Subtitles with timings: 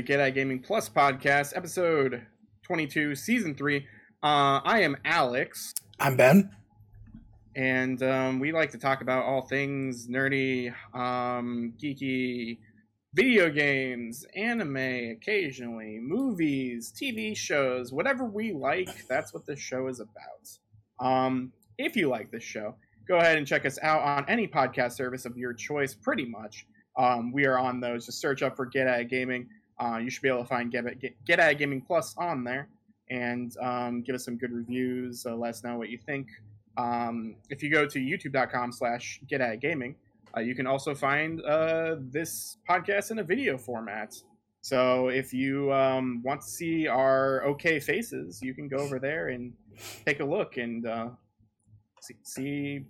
[0.00, 2.22] the Get At Gaming Plus podcast, episode
[2.62, 3.86] 22, season 3.
[4.22, 5.74] Uh, I am Alex.
[5.98, 6.56] I'm Ben.
[7.54, 12.60] And um, we like to talk about all things nerdy, um, geeky,
[13.12, 20.00] video games, anime, occasionally, movies, TV shows, whatever we like, that's what this show is
[20.00, 21.06] about.
[21.06, 22.74] Um, if you like this show,
[23.06, 26.64] go ahead and check us out on any podcast service of your choice, pretty much.
[26.96, 28.06] Um, we are on those.
[28.06, 29.46] Just search up for Get At Gaming.
[29.80, 32.68] Uh, you should be able to find Get, Get, Get At Gaming Plus on there
[33.10, 35.26] and um, give us some good reviews.
[35.26, 36.28] Uh, let us know what you think.
[36.76, 39.96] Um, if you go to youtube.com slash Get At Gaming,
[40.36, 44.14] uh, you can also find uh, this podcast in a video format.
[44.60, 49.28] So if you um, want to see our okay faces, you can go over there
[49.28, 49.52] and
[50.04, 51.08] take a look and uh,
[52.00, 52.84] see, see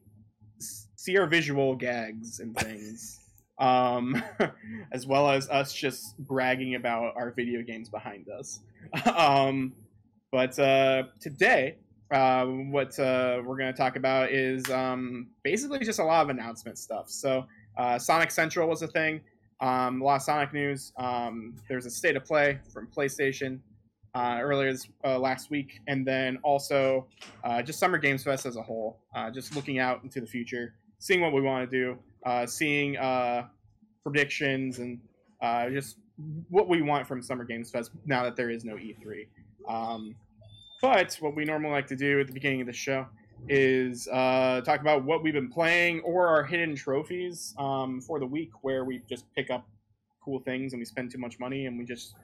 [0.58, 3.19] see our visual gags and things
[3.60, 4.20] um,
[4.92, 8.60] as well as us just bragging about our video games behind us.
[9.14, 9.72] um,
[10.32, 11.76] but uh, today,
[12.10, 16.30] uh, what uh, we're going to talk about is um, basically just a lot of
[16.30, 17.08] announcement stuff.
[17.08, 19.20] So, uh, Sonic Central was a thing.
[19.60, 20.92] Um, a lot of Sonic news.
[20.96, 23.60] Um, there's a state of play from PlayStation
[24.14, 27.06] uh, earlier this, uh, last week, and then also
[27.64, 28.98] just Summer Games Fest as a whole.
[29.32, 33.46] just looking out into the future, seeing what we want to do, uh, seeing uh,
[34.02, 34.98] predictions and
[35.42, 35.96] uh, just
[36.48, 39.26] what we want from Summer Games Fest now that there is no E3.
[39.68, 40.14] Um,
[40.82, 43.06] but what we normally like to do at the beginning of the show
[43.48, 48.26] is uh, talk about what we've been playing or our hidden trophies um, for the
[48.26, 49.66] week, where we just pick up
[50.24, 52.14] cool things and we spend too much money and we just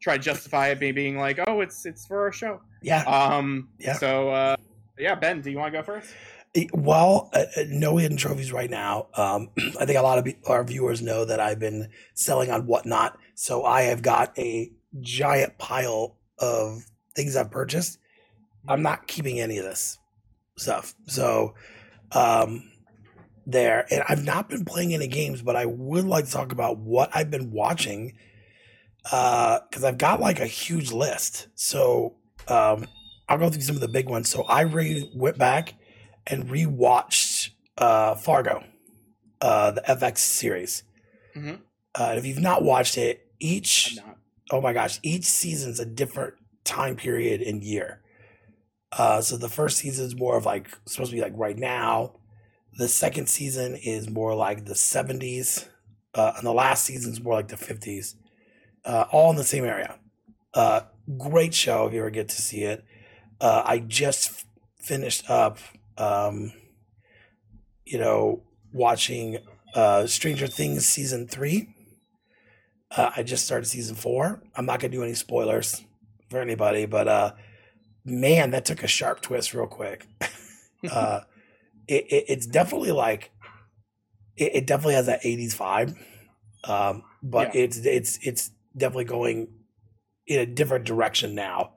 [0.00, 2.60] try to justify it by being like, oh, it's it's for our show.
[2.82, 3.02] Yeah.
[3.04, 3.68] Um.
[3.78, 3.94] Yeah.
[3.94, 4.56] So, uh,
[4.98, 6.14] yeah, Ben, do you want to go first?
[6.72, 9.08] Well, uh, uh, no hidden trophies right now.
[9.14, 9.50] Um,
[9.80, 13.64] I think a lot of our viewers know that I've been selling on whatnot, so
[13.64, 16.84] I have got a giant pile of
[17.14, 17.98] things I've purchased.
[18.68, 19.98] I'm not keeping any of this
[20.56, 21.54] stuff, so
[22.12, 22.70] um,
[23.46, 23.86] there.
[23.90, 27.10] And I've not been playing any games, but I would like to talk about what
[27.14, 28.14] I've been watching
[29.02, 31.46] because uh, I've got like a huge list.
[31.54, 32.16] So
[32.48, 32.86] um,
[33.28, 34.28] I'll go through some of the big ones.
[34.28, 35.74] So I re- went back
[36.26, 38.64] and rewatched uh, Fargo,
[39.40, 40.82] uh, the FX series.
[41.34, 41.56] Mm-hmm.
[41.94, 43.98] Uh, if you've not watched it, each
[44.50, 48.00] oh my gosh, each season's a different time period and year.
[48.92, 52.12] Uh, so the first season is more of like supposed to be like right now.
[52.78, 55.66] The second season is more like the 70s,
[56.14, 58.14] uh, and the last season is more like the 50s.
[58.84, 59.98] Uh, all in the same area.
[60.54, 60.82] Uh,
[61.18, 62.84] great show if you ever get to see it.
[63.40, 64.44] Uh, I just f-
[64.78, 65.58] finished up
[65.98, 66.52] um,
[67.84, 68.42] you know,
[68.72, 69.38] watching
[69.74, 71.68] uh, Stranger Things season three.
[72.96, 74.42] Uh, I just started season four.
[74.54, 75.82] I'm not gonna do any spoilers
[76.30, 77.32] for anybody, but uh,
[78.04, 80.06] man, that took a sharp twist real quick.
[80.90, 81.20] uh,
[81.88, 83.30] it, it, it's definitely like
[84.36, 85.96] it, it, definitely has that 80s vibe,
[86.68, 87.62] um, but yeah.
[87.62, 89.48] it's it's it's definitely going
[90.26, 91.72] in a different direction now.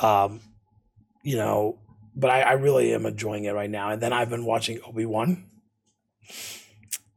[0.00, 0.40] Um,
[1.22, 1.78] you know,
[2.16, 3.90] but I, I really am enjoying it right now.
[3.90, 5.44] And then I've been watching Obi Wan,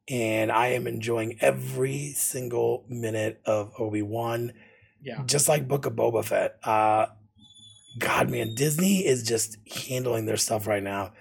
[0.09, 4.53] and I am enjoying every single minute of Obi Wan.
[5.01, 6.59] Yeah, just like Book of Boba Fett.
[6.63, 7.07] Uh,
[7.97, 11.13] God, man, Disney is just handling their stuff right now.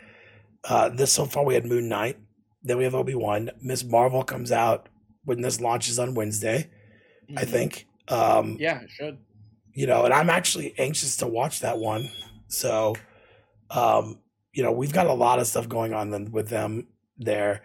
[0.64, 2.18] Uh, this so far we had Moon Knight,
[2.62, 3.50] then we have Obi Wan.
[3.62, 4.88] Miss Marvel comes out
[5.24, 6.68] when this launches on Wednesday,
[7.28, 7.38] mm-hmm.
[7.38, 7.86] I think.
[8.08, 9.18] Um, yeah, it should.
[9.72, 12.10] You know, and I'm actually anxious to watch that one.
[12.48, 12.96] So
[13.70, 14.20] um,
[14.52, 17.62] you know, we've got a lot of stuff going on with them there.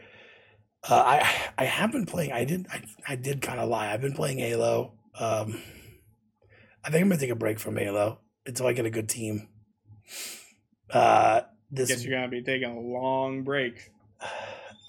[0.88, 2.32] Uh, I I have been playing.
[2.32, 3.92] I did I, I did kind of lie.
[3.92, 4.94] I've been playing Halo.
[5.18, 5.62] Um,
[6.84, 9.48] I think I'm gonna take a break from Halo until I get a good team.
[10.92, 11.42] Uh,
[11.72, 13.92] this guess you're gonna be taking a long break.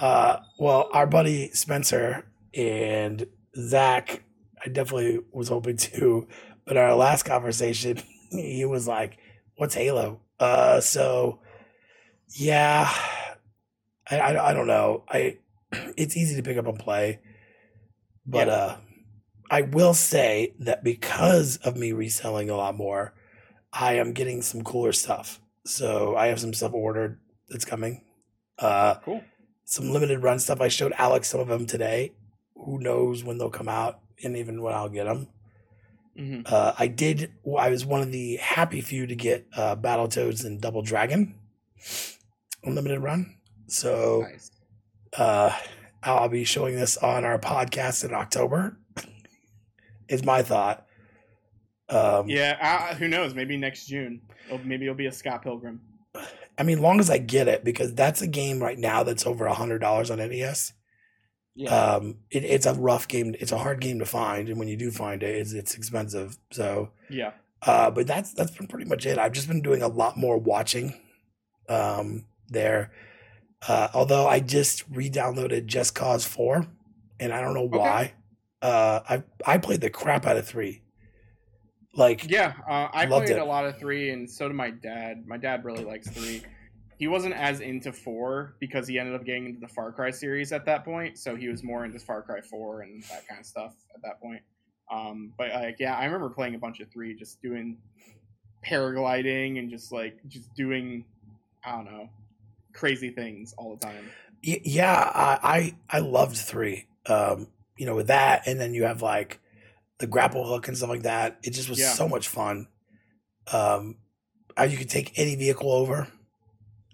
[0.01, 4.25] Uh, well, our buddy Spencer and Zach,
[4.65, 6.27] I definitely was hoping to,
[6.65, 7.99] but our last conversation,
[8.31, 9.19] he was like,
[9.57, 11.41] "What's Halo?" Uh, so
[12.37, 12.91] yeah,
[14.11, 15.05] I, I, I don't know.
[15.09, 15.39] I
[15.97, 17.21] it's easy to pick up and play,
[18.27, 18.55] but yeah.
[18.55, 18.77] uh,
[19.51, 23.15] I will say that because of me reselling a lot more,
[23.73, 25.41] I am getting some cooler stuff.
[25.67, 28.03] So I have some stuff ordered that's coming.
[28.59, 29.23] Uh, cool.
[29.65, 30.61] Some limited run stuff.
[30.61, 32.13] I showed Alex some of them today.
[32.55, 35.29] Who knows when they'll come out and even when I'll get them.
[36.19, 36.43] Mm-hmm.
[36.47, 37.33] Uh, I did.
[37.59, 41.35] I was one of the happy few to get uh, Battletoads and Double Dragon
[42.63, 43.37] Unlimited Run.
[43.67, 44.51] So nice.
[45.17, 45.57] uh,
[46.03, 48.79] I'll be showing this on our podcast in October.
[50.09, 50.87] is my thought.
[51.89, 53.35] Um, yeah, uh, who knows?
[53.35, 54.23] Maybe next June.
[54.47, 55.81] It'll, maybe it'll be a Scott Pilgrim.
[56.57, 59.47] I mean, long as I get it, because that's a game right now that's over
[59.47, 60.73] a hundred dollars on NES.
[61.57, 61.75] Yeah.
[61.75, 63.35] Um, it, it's a rough game.
[63.39, 66.37] It's a hard game to find, and when you do find it, it's, it's expensive.
[66.51, 67.33] So, yeah.
[67.63, 69.19] uh, but that's that's been pretty much it.
[69.19, 71.01] I've just been doing a lot more watching.
[71.69, 72.91] Um, there,
[73.69, 76.67] uh, although I just re-downloaded Just Cause Four,
[77.21, 77.79] and I don't know Okay.
[77.79, 78.13] why.
[78.61, 80.83] Uh, I I played the crap out of three.
[81.97, 83.39] Like, Yeah, uh, I played it.
[83.39, 85.25] a lot of three, and so did my dad.
[85.27, 86.43] My dad really likes three.
[86.99, 90.53] He wasn't as into four because he ended up getting into the Far Cry series
[90.53, 93.47] at that point, so he was more into Far Cry four and that kind of
[93.47, 94.43] stuff at that point.
[94.93, 97.79] Um, but like, yeah, I remember playing a bunch of three, just doing
[98.67, 101.05] paragliding and just like just doing,
[101.65, 102.09] I don't know,
[102.73, 104.11] crazy things all the time.
[104.43, 105.39] Yeah, I,
[105.91, 106.87] I I loved three.
[107.07, 109.41] Um, you know, with that, and then you have like
[109.99, 111.39] the grapple hook and stuff like that.
[111.43, 111.93] It just was Yeah.
[111.93, 112.69] so much fun.
[113.53, 113.97] Um,
[114.57, 116.09] how you could take any vehicle over,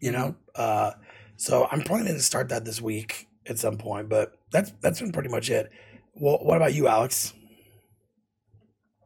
[0.01, 0.35] you know.
[0.55, 0.93] Uh,
[1.37, 4.09] so I'm planning to start that this week at some point.
[4.09, 5.71] But that's that's been pretty much it.
[6.15, 7.33] Well, what about you, Alex?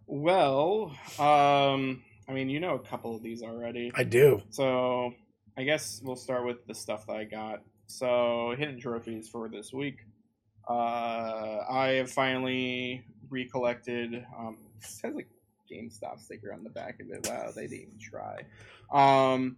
[0.06, 3.93] Well, um, I mean, you know a couple of these already.
[3.94, 4.43] I do.
[4.50, 5.14] So
[5.56, 7.62] I guess we'll start with the stuff that I got.
[7.87, 9.99] So hidden trophies for this week.
[10.69, 14.25] Uh, I have finally recollected.
[14.38, 17.26] Um, it says a GameStop sticker on the back of it.
[17.29, 18.44] Wow, they didn't even try.
[18.91, 19.56] Um,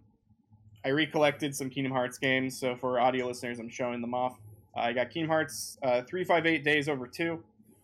[0.86, 2.60] I recollected some Kingdom Hearts games.
[2.60, 4.38] So for audio listeners, I'm showing them off.
[4.76, 7.42] I got Kingdom Hearts uh, 358 Days Over 2,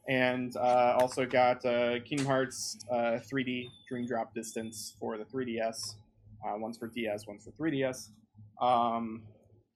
[0.09, 5.97] and uh, also got uh, Kingdom Hearts uh, 3D Dream Drop Distance for the 3DS.
[6.47, 8.11] Uh, one's for DS, one's for 3DS.
[8.61, 9.23] Um,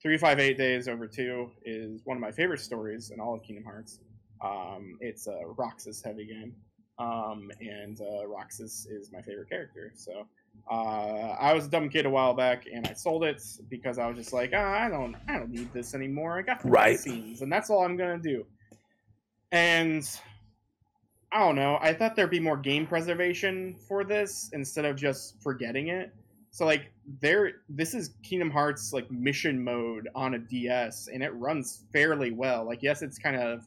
[0.03, 3.99] 358 Days Over 2 is one of my favorite stories in all of Kingdom Hearts.
[4.41, 6.55] Um, it's a Roxas heavy game,
[7.01, 9.91] um, and uh, Roxas is my favorite character.
[9.97, 10.29] So
[10.71, 14.07] uh, I was a dumb kid a while back, and I sold it because I
[14.07, 16.39] was just like, ah, I don't, I don't need this anymore.
[16.39, 16.99] I got the Right.
[16.99, 18.45] scenes, and that's all I'm gonna do.
[19.53, 20.09] And
[21.33, 21.79] I don't know.
[21.81, 26.13] I thought there'd be more game preservation for this instead of just forgetting it.
[26.51, 31.35] So like there this is Kingdom Hearts like mission mode on a DS and it
[31.35, 32.65] runs fairly well.
[32.65, 33.67] Like yes, it's kind of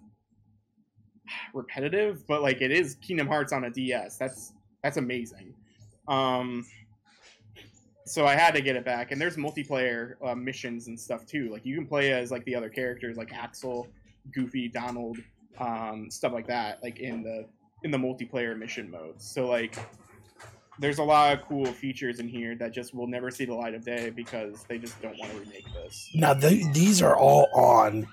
[1.54, 4.18] repetitive, but like it is Kingdom Hearts on a DS.
[4.18, 5.54] That's that's amazing.
[6.08, 6.66] Um
[8.10, 11.50] so I had to get it back and there's multiplayer uh, missions and stuff too.
[11.52, 13.88] Like you can play as like the other characters like Axel,
[14.34, 15.18] Goofy, Donald,
[15.60, 17.46] um, stuff like that like in the
[17.84, 19.30] in the multiplayer mission modes.
[19.30, 19.78] So like
[20.80, 23.76] there's a lot of cool features in here that just will never see the light
[23.76, 26.10] of day because they just don't want to remake this.
[26.16, 28.08] Now the, these are all on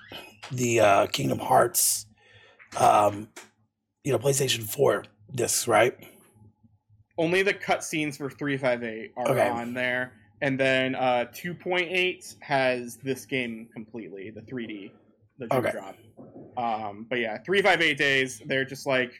[0.51, 2.05] the uh, Kingdom Hearts,
[2.77, 3.29] um,
[4.03, 5.95] you know, PlayStation Four discs, right?
[7.17, 9.49] Only the cutscenes for 358 are Okay.
[9.49, 10.13] on there.
[10.41, 14.91] And then uh, 2.8 has this game completely, the 3D,
[15.39, 15.71] the Okay.
[15.71, 15.95] drop.
[16.57, 19.11] Um, but yeah, 358 days, they're just like,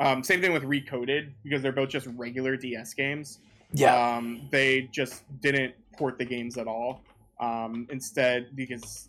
[0.00, 3.40] um, same thing with Recoded, because they're both just regular DS games.
[3.74, 4.16] Yeah.
[4.16, 7.02] Um, they just didn't port the games at all.
[7.40, 9.08] Um, instead, because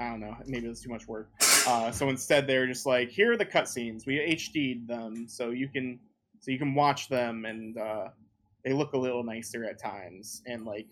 [0.00, 1.28] I don't know, maybe it was too much work.
[1.66, 4.06] Uh, so instead, they were just like, here are the cutscenes.
[4.06, 5.98] We HD'd them, so you can
[6.40, 8.08] so you can watch them, and uh,
[8.64, 10.42] they look a little nicer at times.
[10.46, 10.88] And like,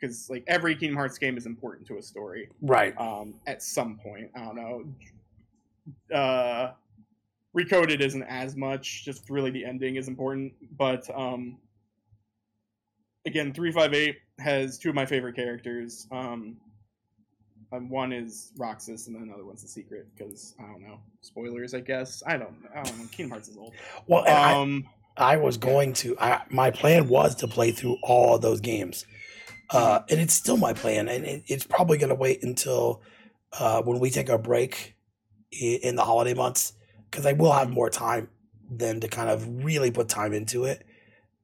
[0.00, 2.98] because like every Kingdom Hearts game is important to a story right.
[2.98, 4.30] um, at some point.
[4.34, 6.16] I don't know.
[6.16, 6.72] Uh,
[7.56, 9.04] Recoded isn't as much.
[9.04, 10.52] Just really the ending is important.
[10.76, 11.58] But um,
[13.26, 16.06] again, three five eight has two of my favorite characters.
[16.12, 16.56] Um,
[17.72, 20.06] um, one is Roxas, and then another one's the secret.
[20.16, 21.74] Because I don't know spoilers.
[21.74, 22.56] I guess I don't.
[22.74, 23.06] I don't know.
[23.10, 23.74] Kingdom Hearts is old.
[24.06, 26.16] Well, and I, Um, I was going to.
[26.18, 29.04] I, my plan was to play through all of those games,
[29.70, 31.08] uh, and it's still my plan.
[31.08, 33.02] And it, it's probably going to wait until
[33.58, 34.94] uh, when we take our break
[35.52, 36.72] i- in the holiday months,
[37.10, 38.28] because I will have more time
[38.70, 40.84] then to kind of really put time into it.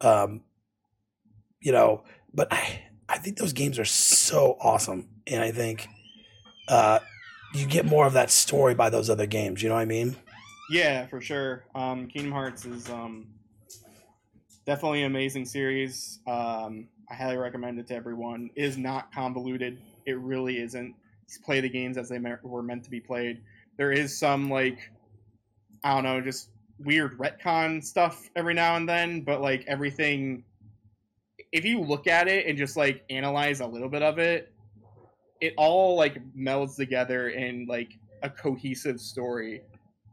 [0.00, 0.42] Um,
[1.60, 5.88] you know, but I, I think those games are so awesome, and I think
[6.68, 6.98] uh,
[7.54, 9.62] you get more of that story by those other games.
[9.62, 10.16] You know what I mean?
[10.70, 11.64] Yeah, for sure.
[11.74, 13.26] Um, Kingdom Hearts is um,
[14.66, 16.20] definitely an amazing series.
[16.26, 18.50] Um, I highly recommend it to everyone.
[18.56, 19.78] It is not convoluted.
[20.06, 20.94] It really isn't.
[21.28, 23.42] Just play the games as they me- were meant to be played.
[23.76, 24.90] There is some like
[25.82, 30.44] I don't know, just weird retcon stuff every now and then, but like everything.
[31.52, 34.53] If you look at it and just like analyze a little bit of it,
[35.40, 39.62] it all like melds together in like a cohesive story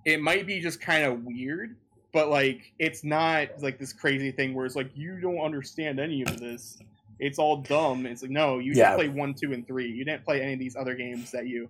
[0.05, 1.75] it might be just kind of weird
[2.13, 6.23] but like it's not like this crazy thing where it's like you don't understand any
[6.23, 6.77] of this.
[7.19, 8.05] It's all dumb.
[8.05, 8.87] It's like no, you Yeah.
[8.87, 9.89] just play one, two, and three.
[9.89, 11.69] You didn't play any of these other games that you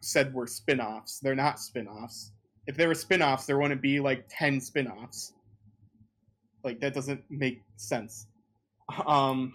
[0.00, 1.18] said were spin-offs.
[1.18, 2.32] They're not spin-offs.
[2.66, 5.34] If they were spin-offs, there wouldn't be like ten spin-offs.
[6.62, 8.26] Like that doesn't make sense.
[9.06, 9.52] Um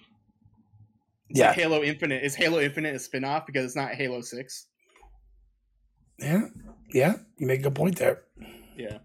[1.30, 1.48] it's Yeah.
[1.48, 2.24] like Halo Infinite.
[2.24, 4.68] Is Halo Infinite a spin-off because it's not Halo 6?
[6.20, 6.48] Yeah,
[6.94, 8.24] yeah, you make a good point there.
[8.76, 8.98] Yeah.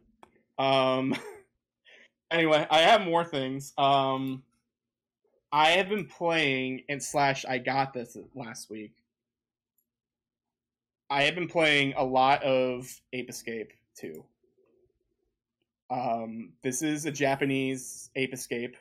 [0.59, 1.15] Um
[2.31, 3.73] anyway, I have more things.
[3.79, 4.43] Um
[5.53, 8.95] I have been playing and slash I got this last week.
[11.11, 14.25] I have been playing a lot of Ape Escape 2.
[15.91, 18.77] Um this is a Japanese Ape Escape.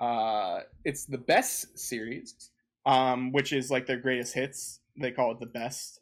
[0.00, 2.50] Uh it's the best series,
[2.88, 4.80] um, which is like their greatest hits.
[4.96, 6.00] They call it the best.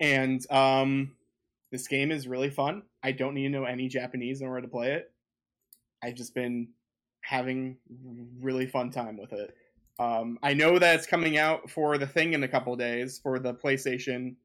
[0.00, 1.16] And um
[1.72, 2.82] this game is really fun.
[3.02, 5.10] I don't need to know any Japanese in order to play it.
[6.02, 6.68] I've just been
[7.22, 7.78] having
[8.40, 9.54] really fun time with it.
[9.98, 13.38] Um, I know that it's coming out for the thing in a couple days for
[13.38, 14.36] the PlayStation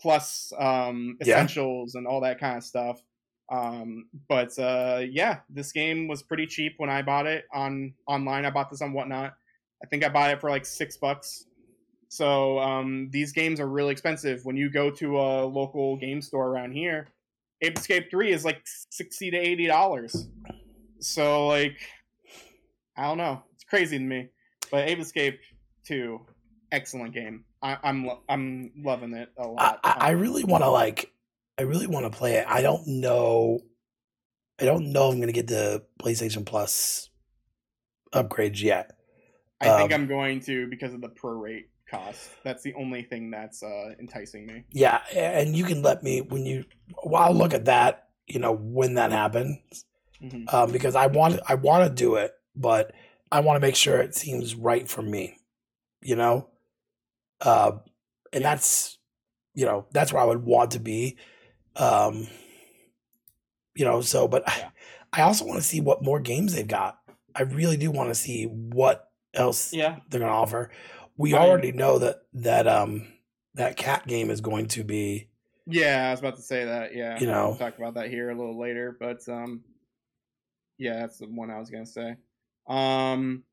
[0.00, 1.34] Plus um, Yeah.
[1.34, 3.02] essentials and all that kind of stuff.
[3.50, 8.44] Um, but uh, yeah, this game was pretty cheap when I bought it on online.
[8.44, 9.34] I bought this on whatnot.
[9.82, 11.46] I think I bought it for like six bucks.
[12.08, 14.44] So um, these games are really expensive.
[14.44, 17.08] When you go to a local game store around here,
[17.62, 20.28] Ape Escape Three is like sixty to eighty dollars.
[20.98, 21.78] So like,
[22.96, 24.28] I don't know, it's crazy to me.
[24.70, 25.40] But Ape Escape
[25.86, 26.20] Two,
[26.72, 27.44] excellent game.
[27.62, 29.80] I, I'm lo- I'm loving it a lot.
[29.84, 31.12] I, I really want to like,
[31.58, 32.46] I really want to play it.
[32.48, 33.60] I don't know,
[34.60, 37.10] I don't know I'm gonna get the PlayStation Plus
[38.12, 38.92] upgrades yet.
[39.60, 42.30] I think um, I'm going to because of the prorate cost.
[42.44, 44.64] That's the only thing that's uh, enticing me.
[44.72, 46.64] Yeah, and you can let me when you.
[47.04, 48.08] Well, I'll look at that.
[48.26, 49.58] You know when that happens,
[50.20, 52.92] hmm um, because I want I want to do it, but
[53.32, 55.38] I want to make sure it seems right for me.
[56.00, 56.48] You know,
[57.40, 57.72] uh,
[58.32, 58.98] and that's
[59.54, 61.18] you know that's where I would want to be.
[61.76, 62.28] Um,
[63.74, 64.70] you know, so but Yeah.
[65.12, 66.98] I, I also want to see what more games they've got.
[67.34, 70.70] I really do want to see what else Yeah, they're going to offer.
[71.16, 73.06] We I- already know that that um
[73.54, 75.28] that cat game is going to be
[75.66, 76.08] yeah.
[76.08, 76.94] I was about to say that.
[76.96, 77.48] Yeah, You know.
[77.48, 78.96] we'll talk about that here a little later.
[78.98, 79.62] But um,
[80.78, 82.16] yeah, that's the one I was gonna say.
[82.66, 83.44] Um,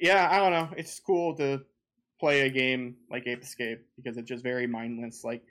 [0.00, 0.68] yeah, I don't know.
[0.76, 1.62] It's cool to
[2.20, 5.24] play a game like Ape Escape because it's just very mindless.
[5.24, 5.42] Like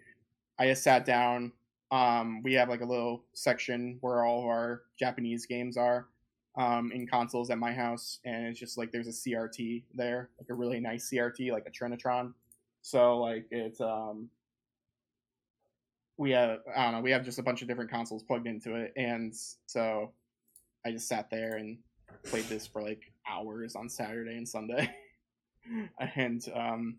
[0.60, 1.52] I just sat down.
[1.92, 6.08] Um, we have like a little section where all of our Japanese games are
[6.56, 10.50] um, in consoles at my house, and it's just like there's a CRT there, like
[10.50, 12.34] a really nice CRT, like a Trinitron.
[12.82, 14.30] So like it's um,
[16.18, 18.76] we have I don't know, we have just a bunch of different consoles plugged into
[18.76, 19.34] it, and
[19.66, 20.12] so
[20.86, 21.78] I just sat there and
[22.24, 24.94] played this for like hours on Saturday and Sunday.
[26.16, 26.98] and um,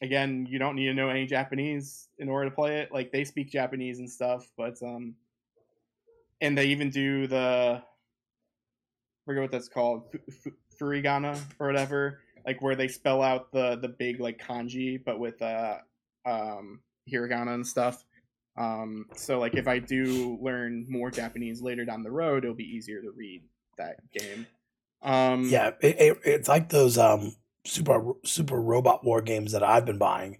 [0.00, 2.92] again, you don't need to know any Japanese in order to play it.
[2.92, 5.14] Like they speak Japanese and stuff, but um,
[6.40, 7.82] and they even do the
[9.26, 13.76] forget what that's called, fu- fu- furigana or whatever, like where they spell out the
[13.76, 15.76] the big like kanji, but with uh
[16.24, 16.80] um
[17.12, 18.04] hiragana and stuff.
[18.56, 22.64] Um, so like if I do learn more Japanese later down the road, it'll be
[22.64, 23.42] easier to read
[23.76, 24.46] that game.
[25.02, 25.72] Um, yeah.
[25.82, 30.38] It, it, it's like those um super super robot war games that I've been buying.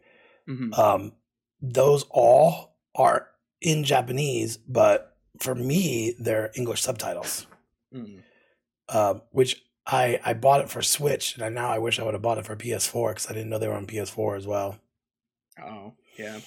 [0.48, 0.76] mhm.
[0.78, 1.12] Um,
[1.60, 3.28] those all are
[3.60, 7.46] in Japanese, but for me, they're English subtitles.
[7.94, 8.22] Mm.
[8.88, 12.14] Um, which I I bought it for Switch, and I, now I wish I would
[12.14, 14.78] have bought it for PS4 because I didn't know they were on PS4 as well.
[15.62, 16.40] Oh, yeah.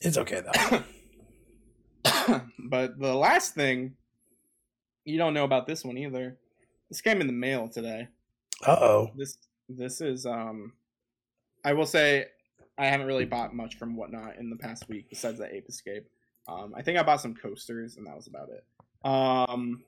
[0.00, 0.82] It's okay though.
[2.58, 3.94] but the last thing
[5.04, 6.38] you don't know about this one either.
[6.88, 8.08] This came in the mail today.
[8.66, 9.10] Uh oh.
[9.16, 9.36] This
[9.68, 10.72] this is um
[11.64, 12.26] I will say
[12.78, 16.08] I haven't really bought much from whatnot in the past week besides the Ape Escape.
[16.48, 18.64] Um I think I bought some coasters and that was about it.
[19.04, 19.82] Um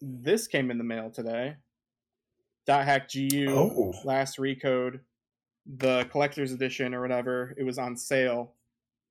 [0.00, 1.56] this came in the mail today.
[2.66, 3.92] Dot hack GU Oh.
[4.04, 5.00] last recode
[5.66, 8.52] the collector's edition or whatever it was on sale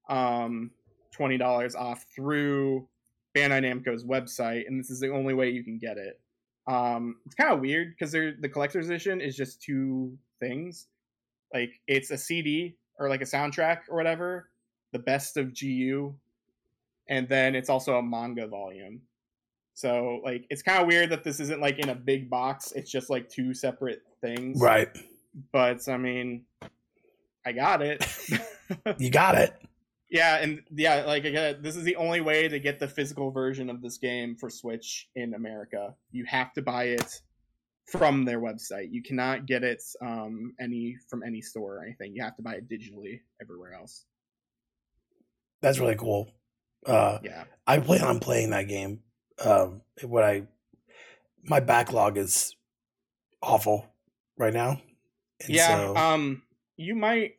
[0.10, 0.70] um
[1.18, 2.88] $20 off through
[3.36, 6.20] bandai namco's website and this is the only way you can get it
[6.68, 10.88] um it's kind of weird because the collector's edition is just two things
[11.54, 14.50] like it's a cd or like a soundtrack or whatever
[14.92, 16.14] the best of gu
[17.08, 19.02] and then it's also a manga volume
[19.74, 22.92] so like it's kind of weird that this isn't like in a big box it's
[22.92, 24.90] just like two separate things Right.
[25.52, 26.46] but I mean,
[27.46, 28.06] I got it.
[28.98, 29.54] You got it.
[30.10, 33.70] Yeah, and yeah, like again, this is the only way to get the physical version
[33.70, 35.94] of this game for Switch in America.
[36.12, 37.22] You have to buy it
[37.92, 38.88] from their website.
[38.92, 42.16] You cannot get it um, any from any store or anything.
[42.16, 44.06] You have to buy it digitally everywhere else.
[45.62, 46.30] That's really cool.
[46.86, 47.44] Uh, Yeah.
[47.68, 49.02] I plan on playing that game.
[49.44, 50.44] Um, what I
[51.44, 52.56] my backlog is
[53.42, 53.86] awful
[54.38, 54.82] right now.
[55.44, 55.68] And yeah.
[55.68, 56.44] so- Um,
[56.78, 57.36] you might.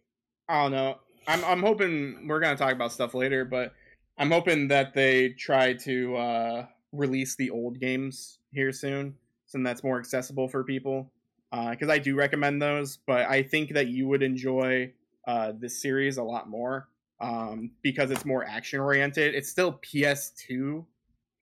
[0.48, 0.98] I don't know.
[1.26, 3.72] I'm I'm hoping we're gonna talk about stuff later, but
[4.18, 9.82] I'm hoping that they try to uh, release the old games here soon, so that's
[9.82, 11.10] more accessible for people.
[11.50, 14.92] Uh because I do recommend those, but I think that you would enjoy
[15.26, 16.88] uh, this series a lot more
[17.20, 19.34] um, because it's more action oriented.
[19.34, 20.84] It's still PS2,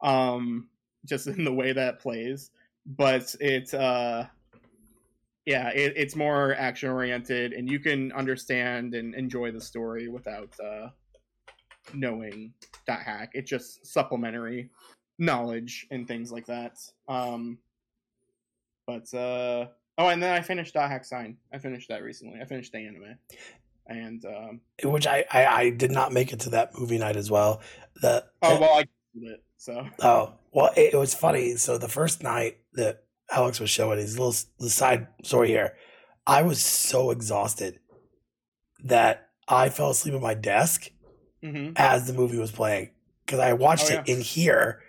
[0.02, 0.68] um,
[1.06, 2.50] just in the way that plays,
[2.86, 4.26] but it's uh,
[5.46, 10.54] yeah, it, it's more action oriented, and you can understand and enjoy the story without
[10.60, 10.88] uh,
[11.94, 12.52] knowing
[12.86, 13.30] that hack.
[13.34, 14.70] It's just supplementary
[15.18, 16.78] knowledge and things like that.
[17.08, 17.58] Um,
[18.86, 19.66] but uh,
[19.98, 21.36] oh, and then I finished dot hack sign.
[21.52, 22.40] I finished that recently.
[22.40, 23.16] I finished the anime,
[23.86, 27.30] and um, which I, I I did not make it to that movie night as
[27.30, 27.60] well.
[28.00, 29.42] The oh well, I it.
[29.56, 31.56] So Oh, well, it, it was funny.
[31.56, 35.76] So the first night that Alex was showing his little the side story here,
[36.26, 37.78] I was so exhausted
[38.84, 40.90] that I fell asleep at my desk
[41.42, 42.90] hmm as the movie was playing
[43.24, 44.80] because I watched Oh, it in here,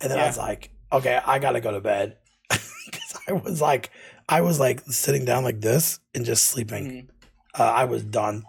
[0.00, 2.18] and then I was like, okay, I gotta go to bed
[2.50, 3.90] because I was like,
[4.28, 6.84] I was like sitting down like this and just sleeping.
[6.84, 7.08] Mhm.
[7.58, 8.44] Uh, I was done,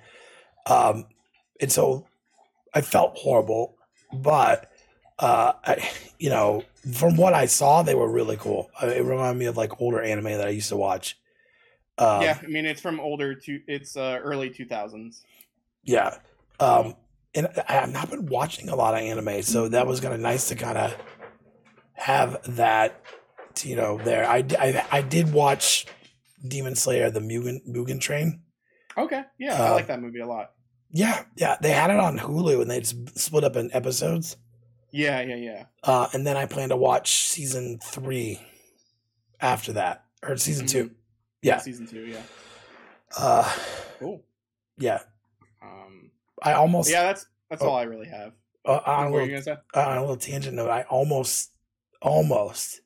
[0.65, 1.05] um,
[1.61, 2.07] and so
[2.73, 3.75] I felt horrible,
[4.11, 4.71] but
[5.19, 5.89] uh, I,
[6.19, 8.69] you know, from what I saw, they were really cool.
[8.81, 11.17] It reminded me of like older anime that I used to watch.
[11.97, 15.23] Um, yeah, I mean it's from older to it's uh, early two thousands.
[15.83, 16.17] Yeah.
[16.59, 16.95] Um,
[17.35, 20.19] and I have not been watching a lot of anime, so that was kind of
[20.19, 20.95] nice to kind of
[21.93, 23.01] have that,
[23.63, 24.27] you know, there.
[24.27, 25.85] I, I I did watch
[26.47, 28.41] Demon Slayer, the Mugen, Mugen Train.
[28.97, 30.51] Okay, yeah, I Uh, like that movie a lot.
[30.91, 31.57] Yeah, yeah.
[31.59, 34.37] They had it on Hulu and they split up in episodes.
[34.93, 35.65] Yeah, yeah, yeah.
[35.83, 38.39] Uh, and then I plan to watch season three
[39.41, 40.85] after that, or season two.
[40.85, 40.95] Mhm.
[41.41, 41.57] Yeah.
[41.57, 42.05] season two.
[42.05, 42.21] Yeah,
[43.17, 43.51] Uh,
[43.99, 44.23] cool.
[44.77, 45.01] yeah.
[45.61, 46.11] Um,
[46.43, 47.69] I almost, yeah, that's that's Oh.
[47.69, 48.33] all I really have.
[48.65, 51.51] uh, on, a little, on a little tangent note, I almost,
[52.01, 52.79] almost,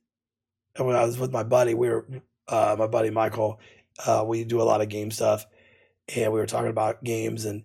[0.78, 2.08] when I was with my buddy, we were,
[2.48, 3.60] uh, my buddy Michael,
[4.06, 5.46] uh, we do a lot of game stuff,
[6.16, 7.64] and we were talking about games, and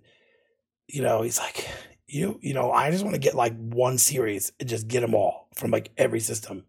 [0.89, 1.67] you know, he's like,
[2.12, 5.14] you, you know, I just want to get like one series and just get them
[5.14, 6.64] all from like every system.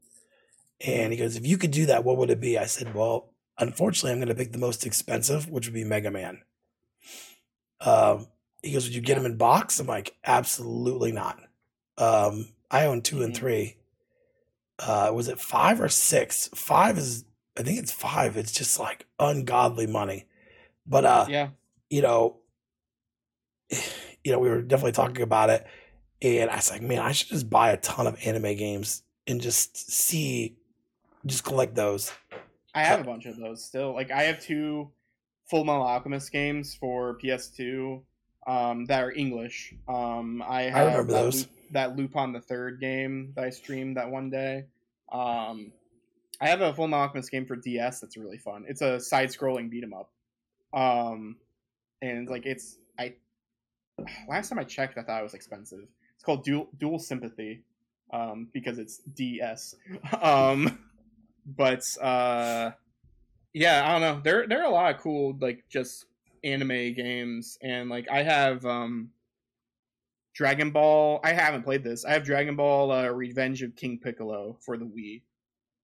[0.86, 2.58] And he goes, if you could do that, what would it be?
[2.58, 6.12] I said, well, unfortunately, I'm going to pick the most expensive, which would be Mega
[6.12, 6.41] Man.
[7.82, 8.27] Um,
[8.62, 9.79] he goes, would you get them in box?
[9.79, 11.39] I'm like, absolutely not.
[11.97, 13.38] Um, I own 2 and Mhm.
[13.38, 13.77] three.
[14.79, 16.47] Uh, was it five or six?
[16.56, 17.25] Five is,
[17.58, 18.38] I think it's five.
[18.38, 20.25] It's just like ungodly money.
[20.86, 21.49] But uh, Yeah,
[21.89, 22.39] you know,
[24.24, 25.66] you know, we were definitely talking about it,
[26.22, 29.42] and I was like, man, I should just buy a ton of anime games and
[29.42, 30.56] just see,
[31.26, 32.12] just collect those.
[32.74, 33.94] I have a bunch of those still.
[33.94, 34.92] Like I have two
[35.50, 38.02] Full Metal Alchemist games for PS2
[38.48, 39.76] um, that are English.
[39.88, 41.44] Um, I have remember that those.
[41.44, 44.66] Lu- that Lupin the Third game that I streamed that one day.
[45.12, 45.72] Um,
[46.40, 48.66] I have a Full Metal Alchemist game for DS that's really fun.
[48.68, 50.12] It's a side-scrolling beat 'em up.
[50.74, 51.38] Um,
[52.02, 52.83] and like it's I
[54.29, 55.88] last time I checked, I thought it was expensive.
[56.15, 57.63] It's called Dual Dual Sympathy,
[58.12, 59.75] um, because it's DS.
[60.21, 60.79] um,
[61.45, 62.71] but uh,
[63.53, 64.21] yeah, I don't know.
[64.23, 66.06] There there are a lot of cool like just
[66.43, 69.10] anime games, and like I have um,
[70.34, 71.19] Dragon Ball.
[71.23, 72.06] I haven't played this.
[72.06, 75.21] I have Dragon Ball uh, Revenge of King Piccolo for the Wii.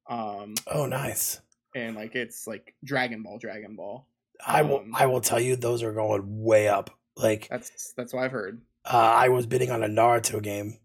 [0.09, 1.39] Um, Oh, nice.
[1.75, 4.07] and like it's like Dragon Ball, Dragon Ball.
[4.45, 4.79] I will.
[4.79, 6.89] Um, I will tell you, those are going way up.
[7.19, 8.61] Like, That's that's what I've heard.
[8.85, 10.79] uh, I was bidding on a Naruto game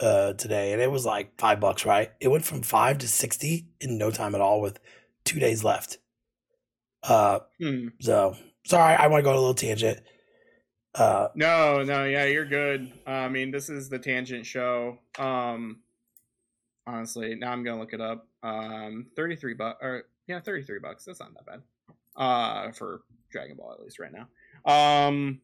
[0.00, 1.84] uh, today, and it was like five bucks.
[1.84, 2.12] Right?
[2.20, 4.78] It went from five to sixty in no time at all, with
[5.24, 5.98] two days left.
[7.02, 7.88] Uh, Hmm.
[8.00, 10.00] so sorry, I want to go on a little tangent.
[10.94, 12.92] Uh, No, no, yeah, you're good.
[13.06, 14.98] Uh, I mean, this is the tangent show.
[15.18, 15.80] Um,
[16.86, 18.28] honestly, now I'm gonna look it up.
[18.42, 21.04] Um, thirty three bucks, or yeah, thirty three bucks.
[21.04, 21.62] That's not that bad.
[22.14, 24.28] Uh, for Dragon Ball at least right now.
[24.70, 25.40] Um,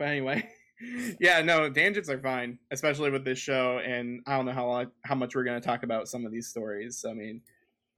[0.00, 0.48] but anyway,
[1.20, 3.78] yeah, no, tangents are fine, especially with this show.
[3.78, 6.48] And I don't know how long, how much we're gonna talk about some of these
[6.48, 7.04] stories.
[7.08, 7.42] I mean,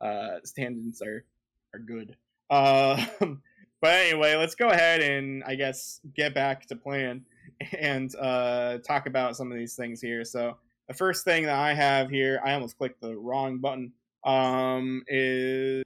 [0.00, 1.24] uh, tangents are
[1.72, 2.16] are good.
[2.50, 3.02] Uh,
[3.80, 7.24] but anyway, let's go ahead and I guess get back to plan.
[7.78, 10.24] and uh, talk about some of these things here.
[10.24, 10.56] So
[10.88, 13.92] the first thing that I have here, I almost clicked the wrong button.
[14.24, 15.84] Um, is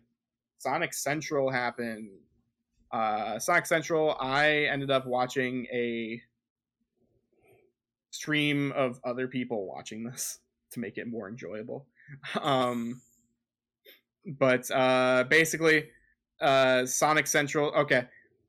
[0.58, 2.08] Sonic Central happened.
[2.96, 4.16] Uh, Sonic Central.
[4.18, 6.20] I ended up watching a
[8.10, 10.38] stream of other people watching this
[10.72, 11.86] to make it more enjoyable.
[12.40, 13.02] Um,
[14.38, 15.88] but uh, basically,
[16.40, 17.70] uh, Sonic Central.
[17.72, 18.06] Okay,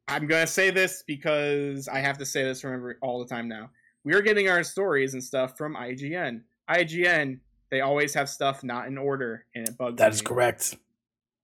[0.07, 3.49] I'm gonna say this because I have to say this from every, all the time
[3.49, 3.69] now.
[4.05, 6.41] We are getting our stories and stuff from IGN.
[6.69, 10.15] IGN, they always have stuff not in order, and it bugs That me.
[10.15, 10.77] is correct.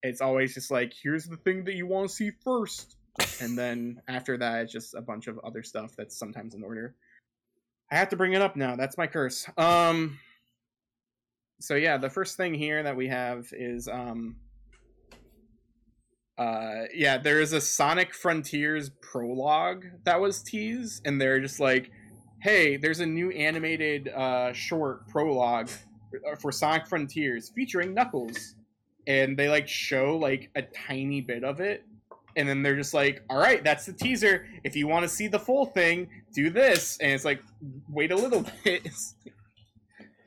[0.03, 2.97] It's always just like, here's the thing that you want to see first,
[3.39, 6.93] and then after that, it's just a bunch of other stuff that's sometimes in order.
[7.89, 8.75] I have to bring it up now.
[8.75, 9.47] That's my curse.
[9.57, 10.19] Um.
[11.61, 14.35] So yeah, the first thing here that we have is um.
[16.37, 21.91] Uh, yeah, there is a Sonic Frontiers prologue that was teased, and they're just like,
[22.41, 25.69] "Hey, there's a new animated uh, short prologue
[26.27, 28.55] uh, for Sonic Frontiers featuring Knuckles,"
[29.07, 31.83] and they like show like a tiny bit of it,
[32.35, 34.47] and then they're just like, "All right, that's the teaser.
[34.63, 37.41] If you want to see the full thing, do this." And it's like,
[37.89, 38.87] wait a little bit.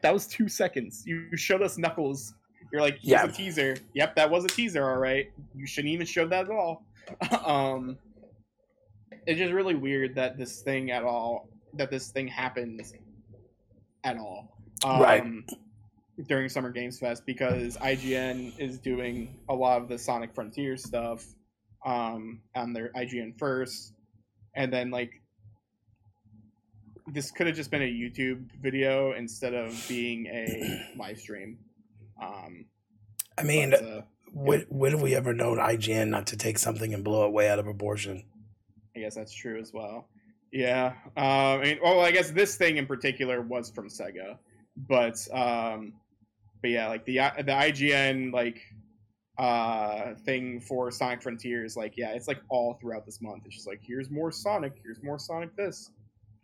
[0.02, 1.02] that was two seconds.
[1.06, 2.34] You showed us Knuckles.
[2.72, 3.24] You're like, here's Yeah.
[3.24, 3.76] a teaser.
[3.94, 4.88] Yep, that was a teaser.
[4.88, 6.84] All right, you shouldn't even show that at all.
[7.44, 7.96] um,
[9.26, 12.92] it's just really weird that this thing at all that this thing happens
[14.04, 14.56] at all.
[14.84, 15.24] Um, Right.
[16.28, 21.26] During Summer Games Fest because IGN is doing a lot of the Sonic Frontier stuff
[21.84, 23.92] um, on their IGN first,
[24.54, 25.20] and then like
[27.12, 31.58] this could have just been a YouTube video instead of being a live stream.
[32.22, 32.64] Um,
[33.38, 34.02] I mean, but, uh,
[34.32, 37.48] when, when have we ever known IGN not to take something and blow it way
[37.48, 38.24] out of proportion?
[38.96, 40.08] I guess that's true as well.
[40.52, 40.94] Yeah.
[41.16, 44.38] Um, I mean, well, I guess this thing in particular was from Sega,
[44.76, 45.92] but um,
[46.60, 48.60] but yeah, like the the IGN like
[49.38, 53.42] uh thing for Sonic Frontiers, like yeah, it's like all throughout this month.
[53.46, 55.90] It's just like here's more Sonic, here's more Sonic this.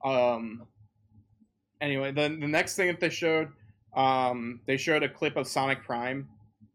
[0.05, 0.62] Um.
[1.81, 3.48] Anyway, the the next thing that they showed,
[3.96, 6.29] um, they showed a clip of Sonic Prime,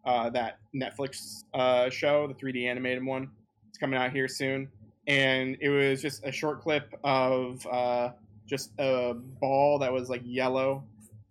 [0.05, 3.29] uh, that Netflix uh show, the 3D animated one.
[3.69, 4.69] It's coming out here soon
[5.07, 8.11] and it was just a short clip of uh,
[8.45, 10.83] just a ball that was like yellow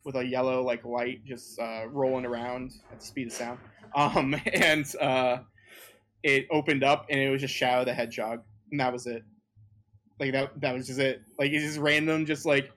[0.07, 3.59] with a yellow like light just uh, rolling around at the speed of sound
[3.95, 5.39] um, and uh,
[6.23, 8.41] it opened up and it was just shadow the hedgehog
[8.71, 9.23] and that was it
[10.19, 12.71] like that that was just it like it's just random just like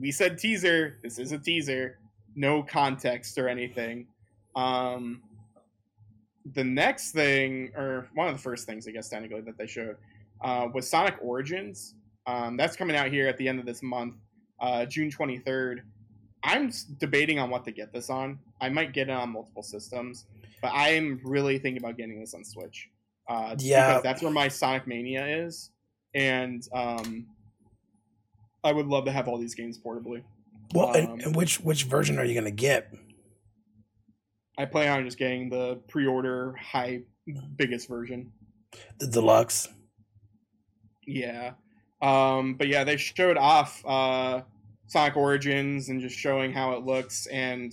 [0.00, 1.98] we said teaser this is a teaser
[2.34, 4.06] no context or anything
[4.56, 5.22] um
[6.54, 9.96] the next thing, or one of the first things, I guess, technically, that they showed
[10.40, 11.94] uh, was Sonic Origins.
[12.26, 14.14] Um, that's coming out here at the end of this month,
[14.60, 15.80] uh, June 23rd.
[16.44, 18.38] I'm debating on what to get this on.
[18.60, 20.26] I might get it on multiple systems,
[20.60, 22.88] but I am really thinking about getting this on Switch.
[23.28, 23.88] Uh, Yeah.
[23.88, 25.70] Because that's where my Sonic Mania is.
[26.14, 27.26] And um,
[28.64, 30.22] I would love to have all these games portably.
[30.74, 32.92] Well, Um, and, and which which version are you going to get?
[34.58, 37.02] I plan on just getting the pre order high,
[37.56, 38.32] biggest version.
[38.98, 39.68] The deluxe?
[41.06, 41.52] Yeah.
[42.00, 44.42] Um, but yeah, they showed off uh,
[44.92, 47.72] Sonic Origins and just showing how it looks and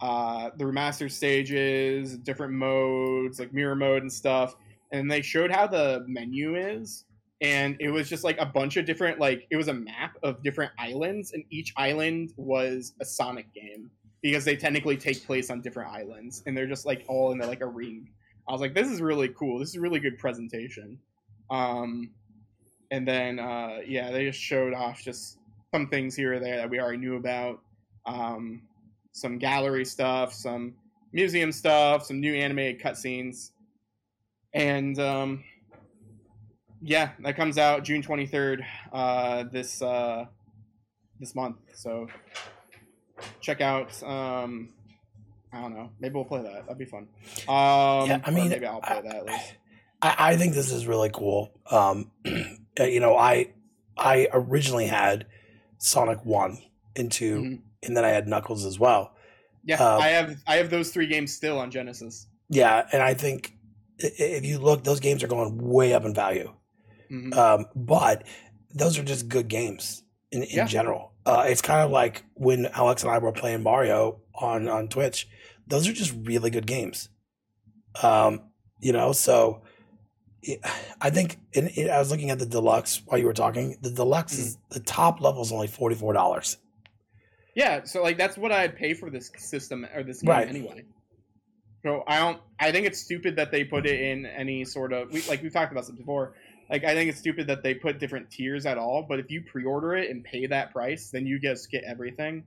[0.00, 4.54] uh, the remastered stages, different modes, like mirror mode and stuff.
[4.92, 7.06] And they showed how the menu is.
[7.40, 10.44] And it was just like a bunch of different, like, it was a map of
[10.44, 13.90] different islands, and each island was a Sonic game
[14.22, 17.62] because they technically take place on different islands and they're just like all in like
[17.62, 18.08] a ring.
[18.48, 19.58] I was like, this is really cool.
[19.58, 21.00] This is really good presentation.
[21.50, 22.10] Um,
[22.92, 25.38] and then uh, yeah, they just showed off just
[25.74, 27.58] some things here or there that we already knew about.
[28.06, 28.62] Um,
[29.10, 30.74] some gallery stuff, some
[31.12, 33.50] museum stuff, some new animated cutscenes,
[34.52, 35.42] and um,
[36.80, 38.64] yeah, that comes out June twenty third.
[38.92, 40.26] Uh, this uh,
[41.18, 41.56] this month.
[41.74, 42.06] So
[43.40, 44.00] check out.
[44.04, 44.68] Um,
[45.52, 45.90] I don't know.
[45.98, 46.66] Maybe we'll play that.
[46.66, 47.08] That'd be fun.
[47.48, 49.54] Um, Yeah, I mean, maybe I'll play I- that at least.
[50.02, 51.50] I, I think this is really cool.
[51.68, 52.12] Um,
[52.78, 53.54] you know, I
[53.96, 55.26] I originally had
[55.84, 56.58] Sonic One
[56.96, 57.62] and 2 Mhm.
[57.82, 59.14] and then I had Knuckles as well.
[59.64, 62.26] Yeah, um, I have I have those three games still on Genesis.
[62.48, 63.52] Yeah, and I think
[63.98, 66.54] if you look, those games are going way up in value.
[67.10, 67.34] Mhm.
[67.36, 68.24] Um, but
[68.74, 70.66] those are just good games in, in Yeah.
[70.66, 71.12] general.
[71.26, 75.28] Uh, it's kind of like when Alex and I were playing Mario on on Twitch.
[75.66, 77.08] Those are just really good games.
[78.02, 79.63] Um, you know, so
[81.00, 83.76] I think in, in, I was looking at the deluxe while you were talking.
[83.80, 86.58] The deluxe is the top level is only forty four dollars.
[87.54, 90.48] Yeah, so like that's what I'd pay for this system or this game Right.
[90.48, 90.84] anyway.
[91.82, 92.40] So I don't.
[92.58, 95.52] I think it's stupid that they put it in any sort of we, like we've
[95.52, 96.34] talked about this before.
[96.70, 99.04] Like I think it's stupid that they put different tiers at all.
[99.08, 102.44] But if you pre-order it and pay that price, then you just get everything.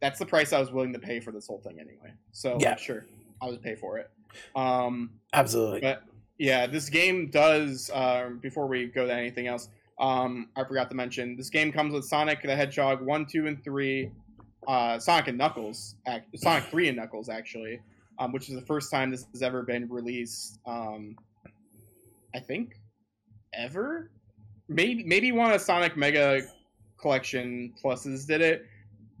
[0.00, 2.14] That's the price I was willing to pay for this whole thing anyway.
[2.32, 2.76] So Yeah.
[2.76, 3.06] sure,
[3.42, 4.08] I would pay for it.
[4.54, 5.80] Um, Absolutely.
[5.80, 6.02] but
[6.40, 7.90] yeah, this game does.
[7.92, 11.92] Uh, before we go to anything else, um, I forgot to mention this game comes
[11.92, 14.10] with Sonic the Hedgehog one, two, and three.
[14.66, 17.80] Uh, Sonic and Knuckles, act, Sonic three and Knuckles actually,
[18.18, 20.58] um, which is the first time this has ever been released.
[20.66, 21.14] Um,
[22.34, 22.80] I think
[23.52, 24.10] ever.
[24.66, 26.40] Maybe maybe one of Sonic Mega
[26.98, 28.64] Collection pluses did it,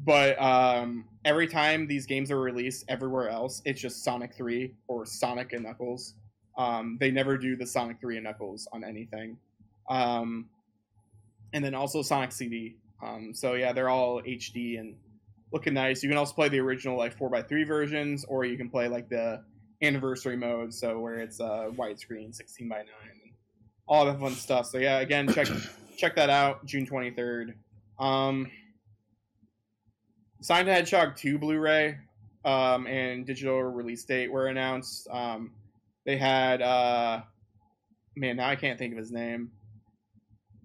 [0.06, 5.04] but um, every time these games are released everywhere else, it's just Sonic Three or
[5.04, 6.14] Sonic and Knuckles.
[6.60, 9.38] Um, they never do the Sonic 3 and Knuckles on anything.
[9.88, 10.50] Um,
[11.54, 12.76] and then also Sonic CD.
[13.02, 14.94] Um, so yeah, they're all HD and
[15.54, 16.02] looking nice.
[16.02, 19.42] You can also play the original like 4x3 versions, or you can play like the
[19.80, 23.32] anniversary mode, so where it's uh, widescreen, 16 by 9 and
[23.88, 24.66] all that fun stuff.
[24.66, 25.48] So yeah, again, check
[25.96, 27.54] check that out, June 23rd.
[27.98, 28.50] Um,
[30.46, 31.96] the Hedgehog 2 Blu-ray
[32.44, 35.08] um, and digital release date were announced.
[35.10, 35.52] Um,
[36.06, 37.20] they had uh
[38.16, 39.50] man now i can't think of his name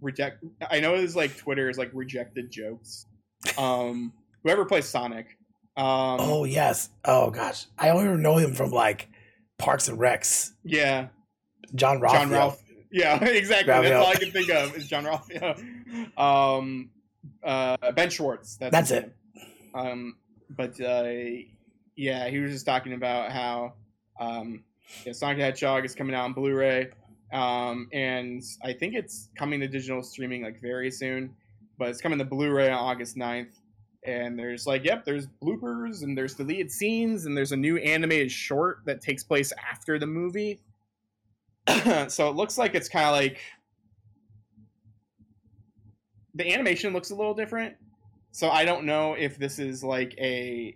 [0.02, 3.06] reject i know his like twitter is like rejected jokes
[3.58, 4.12] um
[4.44, 5.38] whoever plays sonic
[5.78, 6.90] um oh yes.
[7.04, 9.10] Oh gosh, I only know him from like
[9.58, 10.52] Parks and Recs.
[10.64, 11.08] yeah
[11.74, 12.16] John Ralph.
[12.16, 15.56] john ralph yeah exactly that's all i can think of is john ralph yeah.
[16.18, 16.90] um
[17.44, 19.16] uh ben schwartz that's, That's it.
[19.74, 20.16] um
[20.50, 21.10] but uh
[21.98, 23.74] yeah he was just talking about how
[24.20, 24.64] um
[25.06, 26.90] yeah, sonic the hedgehog is coming out on blu-ray.
[27.34, 31.36] Um and i think it's coming to digital streaming like very soon.
[31.78, 33.60] But it's coming to blu-ray on august 9th
[34.06, 38.32] and there's like yep there's bloopers and there's deleted scenes and there's a new animated
[38.32, 40.60] short that takes place after the movie.
[42.08, 43.40] So it looks like it's kind of like
[46.36, 47.76] the animation looks a little different.
[48.32, 50.76] So i don't know if this is like a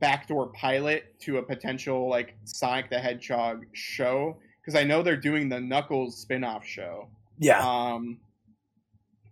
[0.00, 5.48] backdoor pilot to a potential like sonic the hedgehog show because i know they're doing
[5.48, 7.60] the knuckles spin-off show Yeah.
[7.66, 8.18] um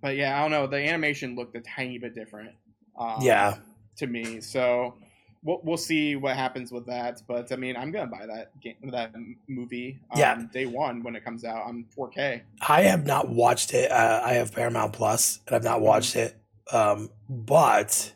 [0.03, 2.51] but yeah i don't know the animation looked a tiny bit different
[2.99, 3.59] um, yeah.
[3.97, 4.95] to me so
[5.43, 8.75] we'll, we'll see what happens with that but i mean i'm gonna buy that game
[8.91, 9.13] that
[9.49, 10.43] movie um, Yeah.
[10.53, 13.91] day one when it comes out on 4k I have not watched it.
[13.91, 16.37] Uh, I have Paramount Plus, and I've not watched it.
[16.73, 18.13] Um, but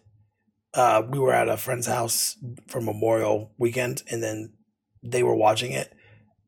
[0.74, 4.52] uh, we were at a friend's house for Memorial Weekend, and then
[5.02, 5.92] they were watching it.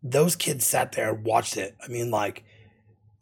[0.03, 1.77] Those kids sat there and watched it.
[1.83, 2.45] I mean, like,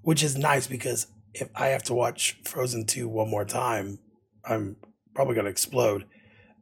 [0.03, 3.99] which is nice because if I have to watch Frozen two one more time,
[4.45, 4.77] I'm
[5.15, 6.05] probably gonna explode.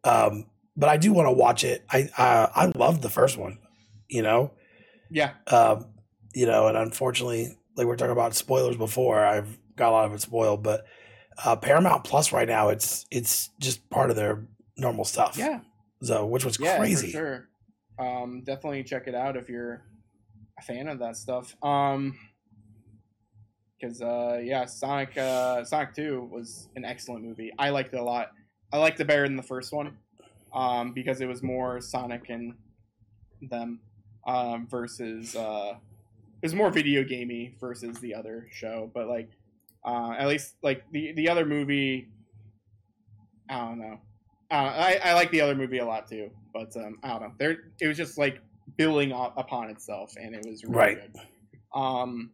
[0.04, 1.84] Um, but I do want to watch it.
[1.90, 3.58] I uh, I love the first one,
[4.08, 4.52] you know
[5.12, 5.86] yeah um,
[6.34, 10.06] you know, and unfortunately, like we we're talking about spoilers before, I've got a lot
[10.06, 10.62] of it spoiled.
[10.62, 10.84] But
[11.44, 15.36] uh, Paramount Plus right now, it's it's just part of their normal stuff.
[15.36, 15.60] yeah.
[16.02, 17.06] So, which was yeah crazy.
[17.08, 17.48] for sure.
[17.98, 19.84] Um definitely check it out if you're
[20.58, 21.54] a fan of that stuff.
[21.62, 22.18] Um
[23.80, 27.52] because uh yeah sonic uh sonic 2 was an excellent movie.
[27.58, 28.32] I liked it a lot.
[28.72, 29.96] I liked it better than the first one
[30.52, 32.54] um because it was more sonic and
[33.50, 33.80] them
[34.26, 35.74] um versus uh
[36.42, 38.90] it was more video gamey versus the other show.
[38.92, 39.30] But like
[39.84, 42.08] uh at least like the the other movie
[43.50, 43.98] i don't know
[44.52, 47.32] uh, I, I like the other movie a lot too, but um, I don't know.
[47.38, 48.42] There, it was just like
[48.76, 50.98] building up upon itself, and it was really Right.
[51.14, 51.20] good.
[51.74, 52.32] Um,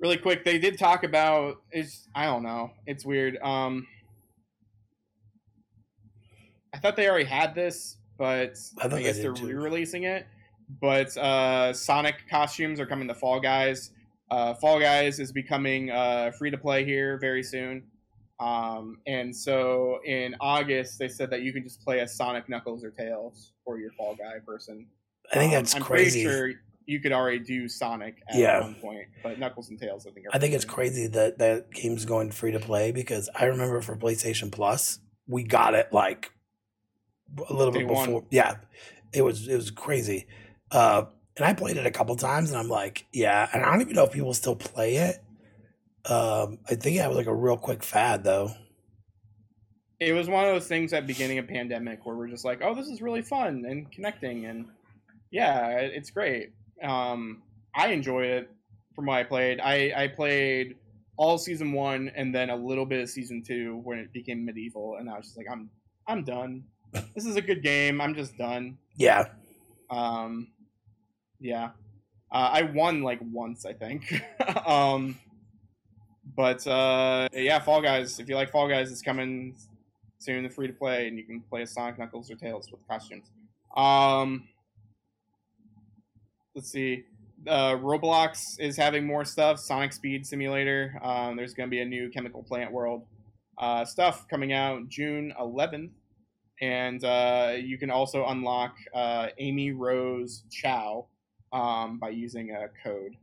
[0.00, 2.72] really quick, they did talk about is I don't know.
[2.84, 3.38] It's weird.
[3.42, 3.86] Um,
[6.74, 10.26] I thought they already had this, but I I, guess they're re-releasing it.
[10.80, 13.92] But uh, Sonic costumes are coming to Fall Guys.
[14.30, 17.84] Uh, Fall Guys is becoming uh, free to play here very soon.
[18.40, 22.84] Um, and so in August, they said that you can just play as Sonic, Knuckles,
[22.84, 24.86] or Tails for your Fall Guy person.
[25.32, 26.24] I think Um, that's I'm crazy.
[26.24, 26.52] pretty sure
[26.86, 28.60] you could already do Sonic at Yeah.
[28.60, 30.26] one point, but Knuckles and Tails, I think.
[30.32, 33.96] I think it's crazy that that game's going free to play because I remember for
[33.96, 36.30] PlayStation Plus, we got it like
[37.48, 38.06] a little Day bit one.
[38.06, 38.24] before.
[38.30, 38.56] Yeah,
[39.12, 40.26] it was it was crazy.
[40.70, 41.06] Uh,
[41.36, 43.48] and I played it a couple times, and I'm like, yeah.
[43.52, 45.22] And I don't even know if people still play it.
[46.06, 48.52] Um, I think it was like a real quick fad though.
[49.98, 52.74] It was one of those things at beginning of pandemic where we're just like, oh,
[52.74, 54.66] this is really fun and connecting, and
[55.30, 56.52] yeah, it's great.
[56.82, 57.42] Um,
[57.74, 58.50] I enjoyed it
[58.94, 59.60] from what I played.
[59.60, 60.76] I I played
[61.18, 64.96] all season one and then a little bit of season two when it became medieval,
[64.98, 65.70] and I was just like, I'm
[66.06, 66.64] I'm done.
[67.14, 68.00] This is a good game.
[68.00, 68.78] I'm just done.
[68.96, 69.24] Yeah.
[69.90, 70.48] Um,
[71.40, 71.70] yeah.
[72.30, 74.22] Uh, I won like once, I think.
[74.66, 75.18] um,
[76.36, 78.18] but uh, yeah, Fall Guys.
[78.18, 79.54] If you like Fall Guys, it's coming
[80.18, 82.86] soon, the free to play, and you can play as Sonic, Knuckles, or Tails with
[82.88, 83.30] costumes.
[83.76, 84.48] Um,
[86.54, 87.04] let's see.
[87.46, 89.60] Uh, Roblox is having more stuff.
[89.60, 90.98] Sonic Speed Simulator.
[91.02, 93.04] Um, there's going to be a new Chemical Plant World
[93.58, 95.90] uh, stuff coming out June 11th,
[96.60, 101.06] and uh, you can also unlock uh, Amy Rose Chao
[101.52, 103.16] um, by using a code.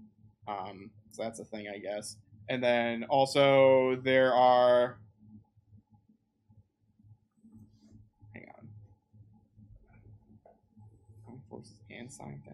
[0.48, 2.18] Um, so that's a thing, I guess.
[2.50, 4.98] And then also there are.
[8.34, 8.68] Hang on.
[11.26, 12.54] Sonic Forces and Sonic Dash.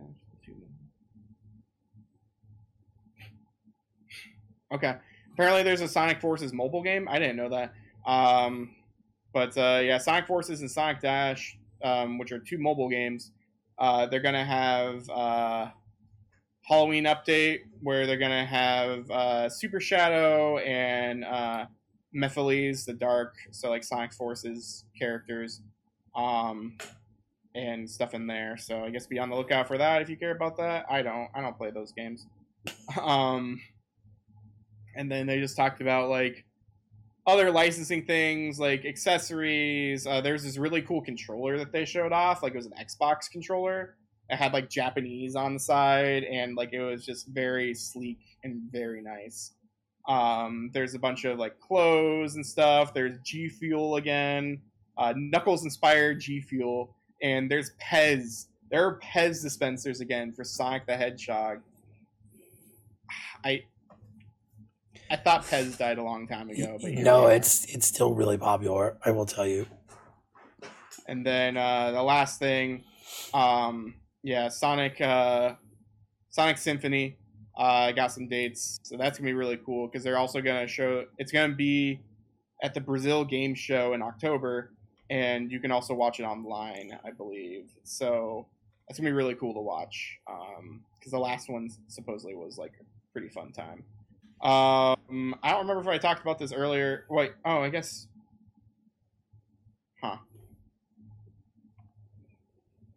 [4.71, 4.95] Okay.
[5.34, 7.08] Apparently, there's a Sonic Forces mobile game.
[7.10, 7.73] I didn't know that.
[8.05, 8.71] Um,
[9.34, 13.32] but uh, yeah, Sonic Forces and Sonic Dash, um, which are two mobile games,
[13.79, 15.69] uh, they're gonna have uh,
[16.63, 21.65] Halloween update where they're gonna have uh, Super Shadow and uh,
[22.15, 25.61] Mephiles, the Dark, so like Sonic Forces characters,
[26.15, 26.77] um,
[27.55, 28.57] and stuff in there.
[28.57, 30.85] So I guess be on the lookout for that if you care about that.
[30.89, 31.29] I don't.
[31.33, 32.27] I don't play those games.
[33.01, 33.61] um,
[34.95, 36.43] and then they just talked about like
[37.29, 40.05] other licensing things like accessories.
[40.05, 43.29] Uh, there's this really cool controller that they showed off, like it was an Xbox
[43.31, 43.95] controller.
[44.29, 48.61] It had like Japanese on the side, and like it was just very sleek and
[48.71, 49.53] very nice.
[50.07, 52.93] Um, there's a bunch of like clothes and stuff.
[52.93, 54.61] There's G Fuel again,
[54.97, 58.47] uh, Knuckles inspired G Fuel, and there's Pez.
[58.69, 61.61] There are Pez dispensers again for Sonic the Hedgehog.
[63.43, 63.63] I
[65.12, 68.98] I thought Pez died a long time ago, but no, it's it's still really popular.
[69.04, 69.65] I will tell you.
[71.08, 72.84] And then uh, the last thing,
[73.34, 75.56] um, yeah, Sonic, uh,
[76.30, 77.17] Sonic Symphony.
[77.58, 81.06] uh, got some dates, so that's gonna be really cool because they're also gonna show.
[81.17, 82.00] It's gonna be
[82.63, 84.72] at the Brazil Game Show in October,
[85.10, 87.69] and you can also watch it online, I believe.
[87.84, 88.45] So
[88.88, 90.19] that's gonna be really cool to watch
[91.00, 93.84] because the last one supposedly was like a pretty fun time.
[94.41, 97.06] Um, I don't remember if I talked about this earlier.
[97.10, 98.08] Wait, oh, I guess.
[100.02, 100.17] Huh.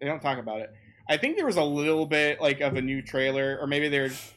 [0.00, 0.72] They don't talk about it.
[1.09, 4.33] I think there was a little bit like of a new trailer, or maybe there's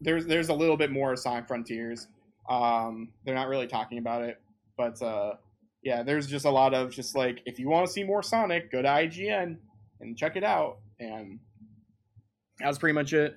[0.00, 2.06] there's there's a little bit more Sonic Frontiers.
[2.48, 4.40] Um, they're not really talking about it,
[4.76, 5.34] but uh,
[5.82, 8.70] yeah, there's just a lot of just like if you want to see more Sonic,
[8.70, 9.56] go to IGN
[10.00, 10.78] and check it out.
[11.00, 11.40] And
[12.60, 13.36] that was pretty much it.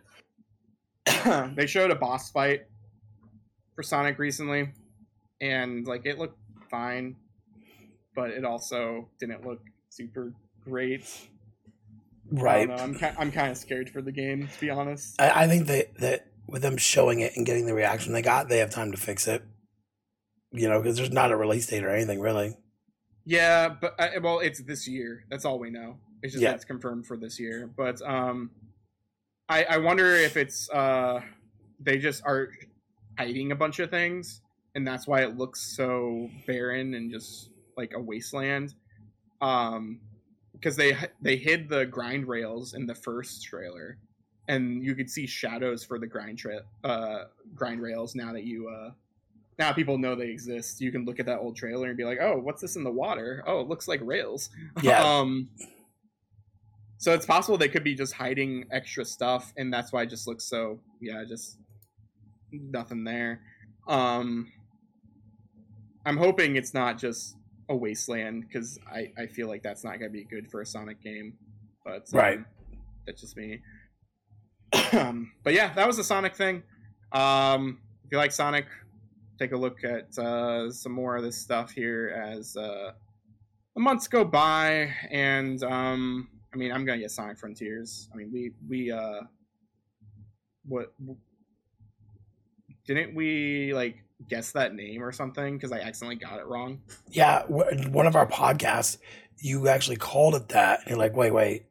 [1.56, 2.66] they showed a boss fight
[3.80, 4.74] for Sonic recently,
[5.40, 6.38] and like it looked
[6.70, 7.16] fine,
[8.14, 10.34] but it also didn't look super
[10.66, 11.10] great.
[12.30, 12.70] Right.
[12.70, 15.16] I'm ki- I'm kind of scared for the game to be honest.
[15.22, 18.50] I, I think that that with them showing it and getting the reaction they got,
[18.50, 19.44] they have time to fix it.
[20.52, 22.58] You know, because there's not a release date or anything really.
[23.24, 25.24] Yeah, but uh, well, it's this year.
[25.30, 26.00] That's all we know.
[26.22, 26.50] It's just Yeah.
[26.50, 27.72] that it's confirmed for this year.
[27.78, 28.52] But um,
[29.48, 31.22] I I wonder if it's uh
[31.80, 32.50] they just are
[33.20, 34.42] hiding a bunch of things,
[34.76, 38.76] and that's why it looks so barren and just like a wasteland.
[39.42, 40.00] Um,
[40.54, 43.98] because they they hid the grind rails in the first trailer,
[44.48, 48.70] and you could see shadows for the grind tra- uh grind rails now that you
[48.70, 48.92] uh
[49.58, 50.80] now people know they exist.
[50.80, 52.92] You can look at that old trailer and be like, "Oh, what's this in the
[52.92, 53.44] water?
[53.46, 54.50] Oh, it looks like rails."
[54.82, 55.04] Yeah.
[55.04, 55.50] um.
[56.98, 60.26] So it's possible they could be just hiding extra stuff, and that's why it just
[60.26, 61.58] looks so yeah, just
[62.52, 63.42] nothing there.
[63.88, 64.52] Um.
[66.06, 67.36] I'm hoping it's not just
[67.68, 71.02] a wasteland because I I feel like that's not gonna be good for a Sonic
[71.04, 71.34] game,
[71.86, 72.40] but um, Right.
[73.06, 73.62] that's just me.
[74.72, 76.64] but yeah, that was the Sonic thing.
[77.12, 78.66] Um, if you like Sonic,
[79.38, 82.92] take a look at uh, some more of this stuff here as uh,
[83.76, 84.92] the months go by.
[85.12, 88.10] And um, I mean, I'm gonna get Sonic Frontiers.
[88.14, 89.22] I mean, we we uh,
[90.66, 90.94] what
[92.94, 96.82] didn't we like guess that name or something because I accidentally got it wrong?
[97.12, 98.98] Yeah, w- one of our podcasts,
[99.38, 100.80] you actually called it that.
[100.82, 101.66] And you're like, wait, wait,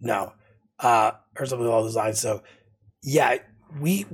[0.00, 0.32] no,
[0.80, 2.20] uh, or something along those lines.
[2.20, 2.42] So,
[3.02, 3.38] yeah,
[3.80, 4.06] we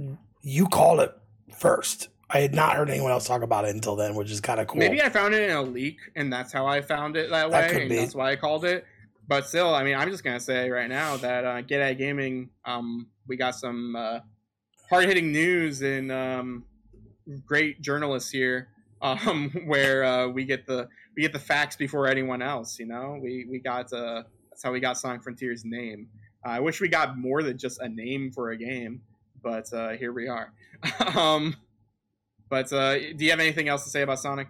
[0.43, 1.15] you called it
[1.57, 2.09] first.
[2.31, 4.67] I had not heard anyone else talk about it until then, which is kind of
[4.67, 4.79] cool.
[4.79, 7.67] Maybe I found it in a leak, and that's how I found it that That
[7.69, 7.97] way, could and be.
[7.97, 8.85] that's why I called it.
[9.29, 12.51] but still, I mean, I'm just gonna say right now that uh, Get At Gaming,
[12.65, 14.21] um, we got some uh,
[14.89, 16.65] hard hitting news and um,
[17.47, 18.69] great journalists here,
[19.03, 22.79] um, where uh, we get the we get the facts before anyone else.
[22.79, 26.09] You know, we we got uh, that's how we got Sonic Frontier's name.
[26.45, 29.03] I wish we got more than just a name for a game,
[29.43, 30.53] but uh, here we are.
[31.17, 31.57] um,
[32.49, 34.49] but uh, do you have anything else to say about Sonic?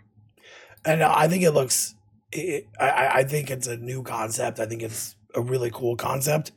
[0.84, 1.94] And I think it looks.
[2.30, 4.60] It, I, I think it's a new concept.
[4.60, 6.52] I think it's a really cool concept.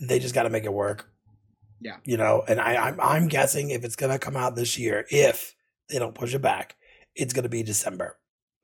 [0.00, 1.10] They just got to make it work.
[1.80, 1.96] Yeah.
[2.04, 5.54] You know, and I, I'm I'm guessing if it's gonna come out this year, if
[5.90, 6.76] they don't push it back,
[7.14, 8.18] it's gonna be December.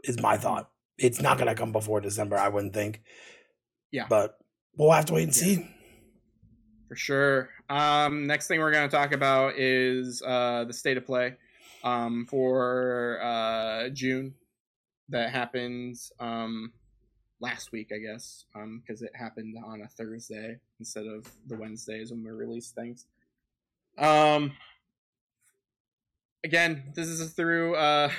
[0.05, 0.71] Is my thought.
[0.99, 2.37] It's not gonna come before December.
[2.39, 3.03] I wouldn't think.
[3.91, 4.07] Yeah.
[4.09, 4.39] But
[4.77, 5.43] we'll have to wait and Yeah.
[5.43, 5.69] see.
[6.89, 7.49] For sure.
[7.71, 11.37] Um, next thing we're going to talk about is uh, the state of play
[11.85, 14.35] um, for uh, June
[15.09, 16.13] that happens.
[16.21, 16.73] um,
[17.43, 22.25] last week, I guess, because it happened on a Thursday instead of the Wednesdays when
[22.25, 23.05] we release things.
[23.99, 24.53] Um,
[26.45, 28.11] again, this is through uh,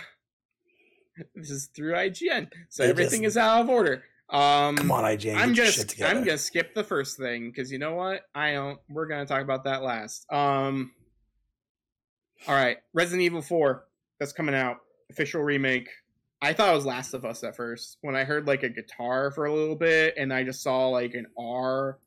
[1.36, 4.04] this is through IGN, so They everything is out of order.
[4.30, 5.72] Um, Come on, IGN, I'm gonna.
[6.06, 8.22] I'm gonna skip the first thing because you know what?
[8.36, 8.80] I don't.
[8.90, 10.32] We're gonna talk about that last.
[10.32, 10.92] Um.
[12.48, 13.86] All right, Resident Evil Four
[14.20, 14.78] that's coming out
[15.10, 15.90] official remake.
[16.44, 19.32] I thought it was Last of Us at first when I heard like a guitar
[19.32, 22.00] for a little bit and I just saw like an R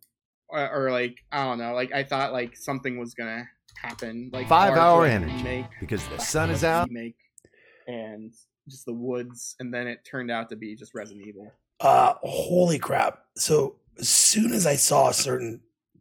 [0.48, 3.48] or, or like I don't know like I thought like something was gonna
[3.80, 6.86] happen like Five large, hour energy remake, because the sun is out.
[6.88, 7.16] remake
[7.86, 8.30] and
[8.68, 11.50] just the woods and then it turned out to be just Resident Evil.
[11.80, 15.60] uh holy crap so as soon as i saw certain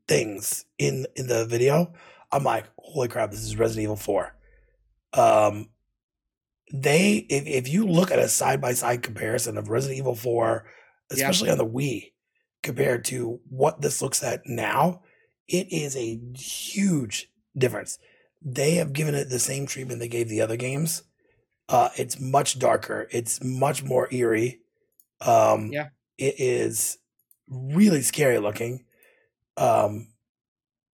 [0.10, 1.94] things in in the video
[2.34, 4.36] i'm like holy crap this is resident evil 4
[5.14, 5.70] um
[6.74, 10.66] they if, if you look at a side-by-side comparison of resident evil 4
[11.12, 11.16] Yeah.
[11.16, 12.12] especially on the wii
[12.64, 15.02] compared to what this looks at now
[15.48, 18.00] it is a huge difference
[18.42, 21.04] they have given it the same treatment they gave the other games
[21.70, 24.60] uh it's much darker it's much more eerie
[25.22, 25.88] um, Yeah.
[26.18, 26.98] It is
[27.50, 28.86] really scary looking.
[29.58, 30.10] Um,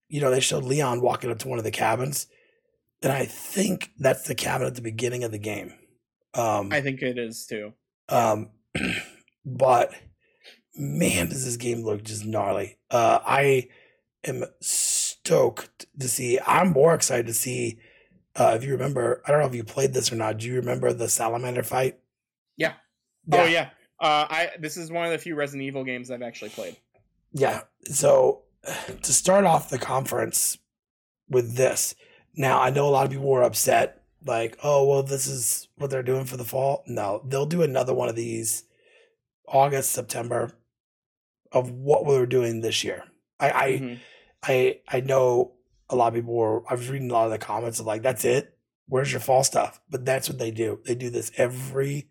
[0.10, 2.28] you know, they showed Leon walking up to one of the cabins,
[3.02, 5.74] and I think that's the cabin at the beginning of the game.
[6.34, 7.74] Um, I think it is too.
[8.10, 8.50] um,
[9.46, 9.94] but
[10.76, 12.78] man, does this game look just gnarly.
[12.90, 13.70] Uh, I
[14.24, 16.40] am stoked to see.
[16.46, 17.80] I'm more excited to see.
[18.36, 20.38] Uh, if you remember, I don't know if you played this or not.
[20.38, 22.00] Do you remember the salamander fight?
[22.56, 22.74] Yeah.
[23.32, 23.70] Oh yeah.
[24.00, 26.78] Uh, I this is one of the few Resident Evil games I've actually played.
[27.34, 27.62] Yeah.
[27.86, 28.44] So
[29.02, 30.58] to start off the conference
[31.30, 31.96] with this,
[32.36, 35.90] now I know a lot of people were upset, like, oh well, this is what
[35.90, 36.84] they're doing for the fall.
[36.88, 38.64] No, they'll do another one of these
[39.48, 40.52] August, September
[41.52, 43.04] of what we were doing this year.
[43.40, 44.00] I I Mhm.
[44.44, 45.54] I I know
[45.90, 48.02] a lot of people were I was reading a lot of the comments of like,
[48.02, 48.58] that's it.
[48.88, 49.82] Where's your fall stuff?
[49.90, 50.80] But that's what they do.
[50.86, 52.08] They do this every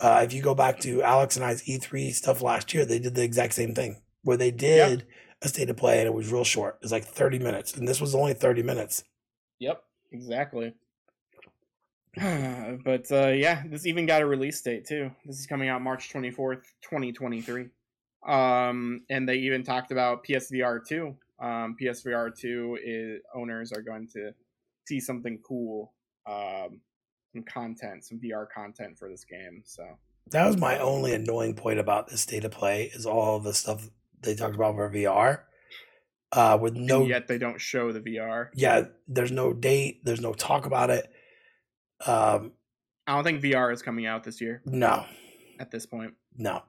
[0.00, 3.16] uh, if you go back to Alex and I's E3 stuff last year, they did
[3.16, 5.06] the exact same thing where they did
[5.42, 6.76] a state of play and it was real short.
[6.76, 9.02] It was like 30 minutes, and this was only 30 minutes.
[9.60, 9.82] Yep.
[10.12, 10.74] Exactly.
[12.16, 15.10] but uh, yeah, this even got a release date too.
[15.24, 17.66] This is coming out March twenty fourth, twenty twenty three.
[18.26, 21.16] Um, and they even talked about PSVR two.
[21.40, 24.32] Um, PSVR two is owners are going to
[24.86, 25.92] see something cool.
[26.26, 26.80] Um,
[27.32, 29.62] some content, some VR content for this game.
[29.64, 29.84] So
[30.30, 33.88] That was my only annoying point about this state of play is all the stuff
[34.22, 35.40] they talked about for VR.
[36.32, 38.48] Uh, with no, and yet they don't show the VR.
[38.54, 41.10] yeah, there's no date, there's no talk about it.
[42.04, 42.52] Um,
[43.06, 45.06] I don't think VR is coming out this year no,
[45.58, 46.12] at this point.
[46.36, 46.62] no.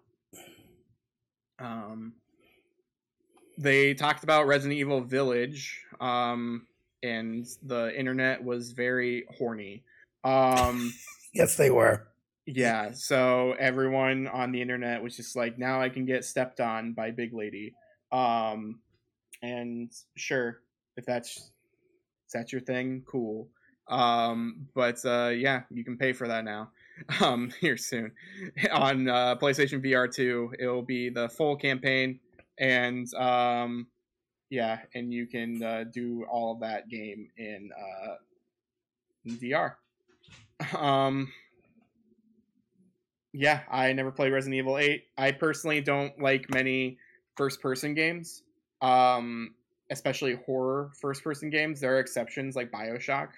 [1.59, 2.13] Um,
[3.57, 6.65] they talked about Resident Evil Village, um,
[7.03, 9.83] and the internet was very horny.
[10.23, 10.93] Um,
[11.33, 12.07] Yes, they were.
[12.47, 16.93] yeah, so everyone on the internet was just like, now I can get stepped on
[16.93, 17.75] by Big Lady.
[18.11, 18.79] Um,
[19.41, 20.61] and sure,
[20.97, 23.49] if that's if that's your thing, cool.
[23.87, 26.71] Um, but uh, yeah, you can pay for that now.
[27.21, 28.11] Um, here soon
[28.73, 32.19] on uh, PlayStation VR two, it will be the full campaign,
[32.57, 33.87] and um,
[34.49, 38.15] yeah, and you can uh, do all of that game in uh,
[39.25, 39.75] in VR.
[40.77, 41.31] Um,
[43.31, 45.03] yeah, I never played Resident Evil 8.
[45.17, 46.97] I personally don't like many
[47.37, 48.43] first person games,
[48.81, 49.55] um,
[49.89, 51.81] especially horror first person games.
[51.81, 53.29] There are exceptions like Bioshock,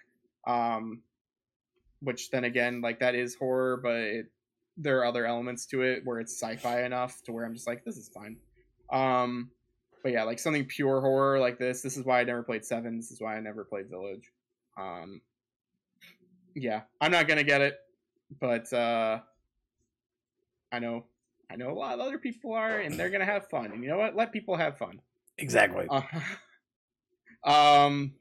[0.48, 1.02] um,
[2.02, 4.26] which then again, like that is horror, but it,
[4.78, 7.68] there are other elements to it where it's sci fi enough to where I'm just
[7.68, 8.38] like, this is fine.
[8.92, 9.52] Um,
[10.04, 11.82] but yeah, like something pure horror like this.
[11.82, 12.98] This is why I never played Seven.
[12.98, 14.32] This is why I never played Village.
[14.78, 15.22] Um,
[16.56, 17.78] yeah, I'm not gonna get it,
[18.40, 19.20] but uh,
[20.72, 21.06] I know
[21.52, 23.72] I know a lot of other people are, and they're gonna have fun.
[23.72, 24.16] And you know what?
[24.16, 25.00] Let people have fun.
[25.42, 25.88] Exactly.
[25.90, 28.14] Uh, um,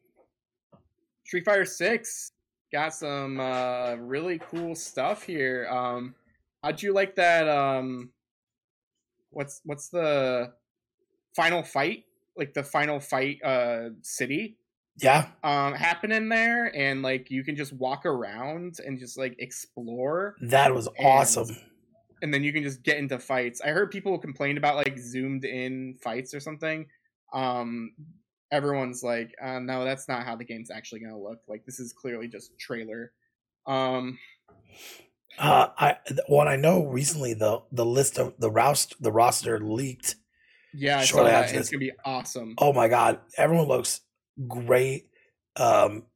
[1.25, 2.33] Street Fighter Six
[2.73, 5.69] got some uh, really cool stuff here.
[5.71, 6.15] Um,
[6.63, 7.49] how'd you like that?
[7.49, 8.11] Um,
[9.31, 10.53] what's what's the
[11.37, 12.05] final fight?
[12.37, 14.57] Like the final fight uh, city
[14.99, 15.29] yeah.
[15.45, 20.75] um happening there, and like you can just walk around and just like explore That
[20.75, 21.57] was And- awesome.
[22.23, 23.61] and then you can just get into fights.
[23.61, 26.87] I heard people complain about like zoomed in fights or something.
[27.33, 27.93] Um,
[28.51, 31.41] everyone's like, uh, no, that's not how the game's actually gonna look.
[31.49, 33.13] Like this is clearly just trailer.
[33.67, 34.19] Um,
[35.39, 40.17] Uh, I what I know recently the the list of the roster the roster leaked.
[40.75, 42.55] yeah, I saw Shortly after It's gonna be awesome.
[42.59, 44.01] Oh my god, everyone looks
[44.49, 45.09] great.
[45.57, 46.07] Um,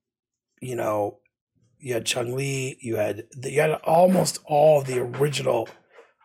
[0.61, 1.21] you know,
[1.79, 5.69] you had Chun Li, you had the, you had almost all the original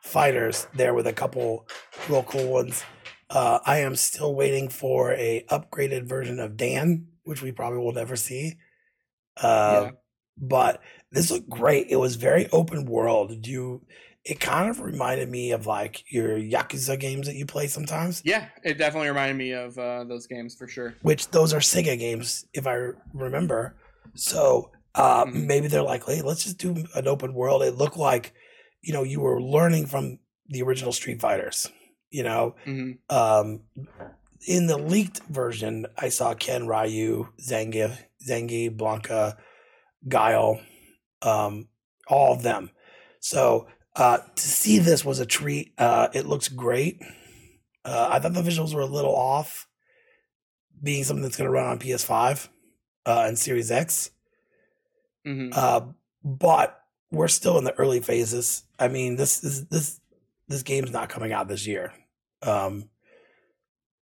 [0.01, 1.67] fighters there with a couple
[2.09, 2.83] real cool ones.
[3.29, 7.91] Uh, I am still waiting for a upgraded version of Dan, which we probably will
[7.93, 8.55] never see.
[9.37, 9.91] Uh, Yeah.
[10.41, 11.87] But this looked great.
[11.89, 13.45] It was very open world.
[13.45, 13.85] You,
[14.23, 18.21] it kind of reminded me of like your Yakuza games that you play sometimes.
[18.23, 20.95] Yeah, it definitely reminded me of uh, those games for sure.
[21.01, 23.75] which those are Sega games, if I remember.
[24.15, 25.45] So uh, Mhm.
[25.45, 27.61] maybe they're like, hey, let's just do an open world.
[27.61, 28.33] It looked like,
[28.81, 31.69] you know, you were learning from the original Street Fighters.
[32.11, 33.61] You know, hmm um,
[34.47, 37.97] in the leaked version, I saw Ken, Ryu, Zangief,
[38.27, 39.37] Zangi, Blanka,
[40.07, 40.61] Guile,
[41.21, 41.67] um,
[42.07, 42.71] all of them.
[43.19, 45.73] So uh, to see this was a treat.
[45.77, 47.01] Uh, it looks great.
[47.85, 49.67] Uh, I thought the visuals were a little off,
[50.81, 52.49] being something that's going to run on PS5
[53.05, 54.11] uh, and Series X.
[55.25, 55.81] hmm Uh,
[56.23, 56.81] but
[57.11, 58.63] we're still in the early phases.
[58.77, 59.98] I mean, this is this
[60.49, 61.93] this game's not coming out this year.
[62.41, 62.89] Um,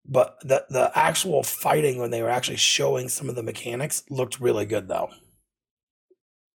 [0.06, 4.39] but the the actual fighting when they were actually showing some of the mechanics looked
[4.39, 5.10] really good though.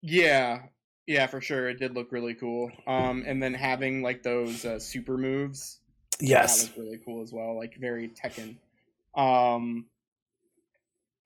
[0.00, 0.62] Yeah,
[1.06, 1.68] yeah, for sure.
[1.68, 2.70] It did look really cool.
[2.86, 5.80] Um, and then having like those uh, super moves
[6.20, 6.62] Yes.
[6.62, 8.56] that was really cool as well like very tekken
[9.18, 9.86] um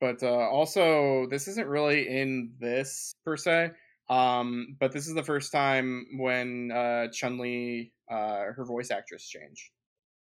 [0.01, 3.73] but uh also this isn't really in this per se
[4.09, 9.27] um but this is the first time when uh chun li uh her voice actress
[9.29, 9.71] changed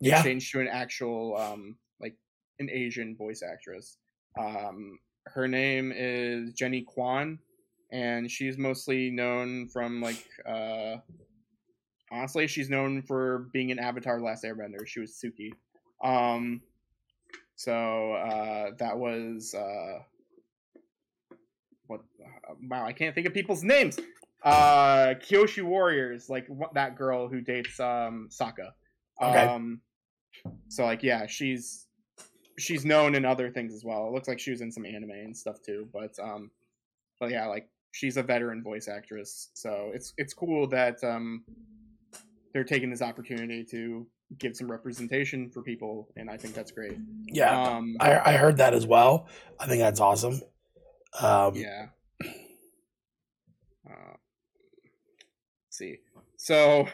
[0.01, 0.23] It Yeah.
[0.23, 2.17] changed to an actual um like
[2.59, 3.99] an asian voice actress.
[4.39, 7.39] Um her name is jennie kwan
[7.93, 10.97] and she's mostly known from like uh
[12.11, 14.87] honestly she's known for being an avatar last airbender.
[14.87, 15.51] She was suki.
[16.05, 16.63] Um
[17.57, 19.99] so uh that was uh
[21.87, 23.99] what uh, wow i can't think of people's names
[24.45, 28.71] uh kyoshi warriors like that girl who dates um sokka
[29.23, 29.45] Okay.
[29.47, 29.81] um
[30.69, 31.87] so like yeah she's
[32.59, 35.11] she's known in other things as well it looks like she was in some anime
[35.11, 36.51] and stuff too but um
[37.21, 41.45] but yeah like she's a veteran voice actress so it's it's cool that um
[42.53, 44.07] they're taking this opportunity to
[44.39, 47.77] give some representation for people and i think that's great Yeah.
[47.77, 49.29] um I I heard that as well.
[49.61, 50.41] I think that's awesome.
[51.21, 51.87] Um, yeah
[53.89, 54.15] uh,
[55.83, 55.99] see.
[56.37, 56.89] So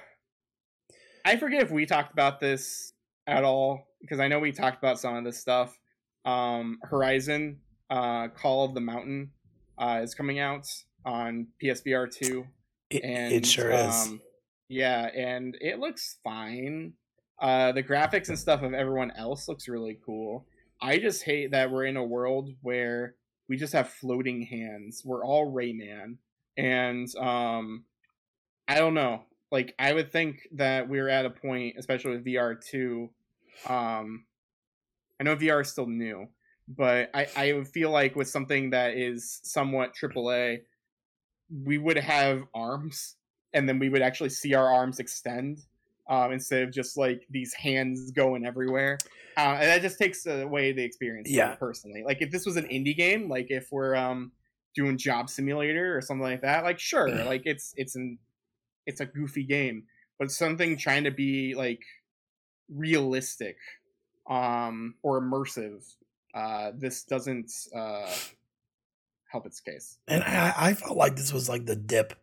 [1.24, 2.92] i forget if we talked about this
[3.26, 5.78] at all because i know we talked about some of this stuff.
[6.24, 7.60] Um horizon
[7.90, 9.30] uh call of the mountain
[9.78, 10.66] uh is coming out
[11.04, 12.46] on psvr 2
[12.90, 14.06] it, and it sure is.
[14.06, 14.20] um,
[14.68, 16.94] yeah and it looks fine.
[17.40, 20.46] Uh the graphics and stuff of everyone else looks really cool.
[20.80, 23.14] I just hate that we're in a world where
[23.48, 25.02] we just have floating hands.
[25.04, 26.16] We're all rayman.
[26.56, 27.84] And um
[28.68, 33.08] i don't know like i would think that we're at a point especially with vr2
[33.68, 34.24] um
[35.20, 36.28] i know vr is still new
[36.68, 40.58] but i i feel like with something that is somewhat aaa
[41.64, 43.16] we would have arms
[43.54, 45.62] and then we would actually see our arms extend
[46.08, 48.98] um, instead of just like these hands going everywhere.
[49.36, 51.30] Uh, and that just takes away the experience.
[51.30, 51.54] Yeah.
[51.54, 54.32] personally, like if this was an indie game, like if we're um,
[54.74, 58.18] doing Job Simulator or something like that, like sure, like it's it's an
[58.88, 59.84] it's a goofy game,
[60.18, 61.82] but something trying to be like
[62.68, 63.56] realistic
[64.28, 65.84] um, or immersive,
[66.34, 68.14] uh, this doesn't uh,
[69.30, 69.98] help its case.
[70.08, 72.14] And I, I felt like this was like the dip.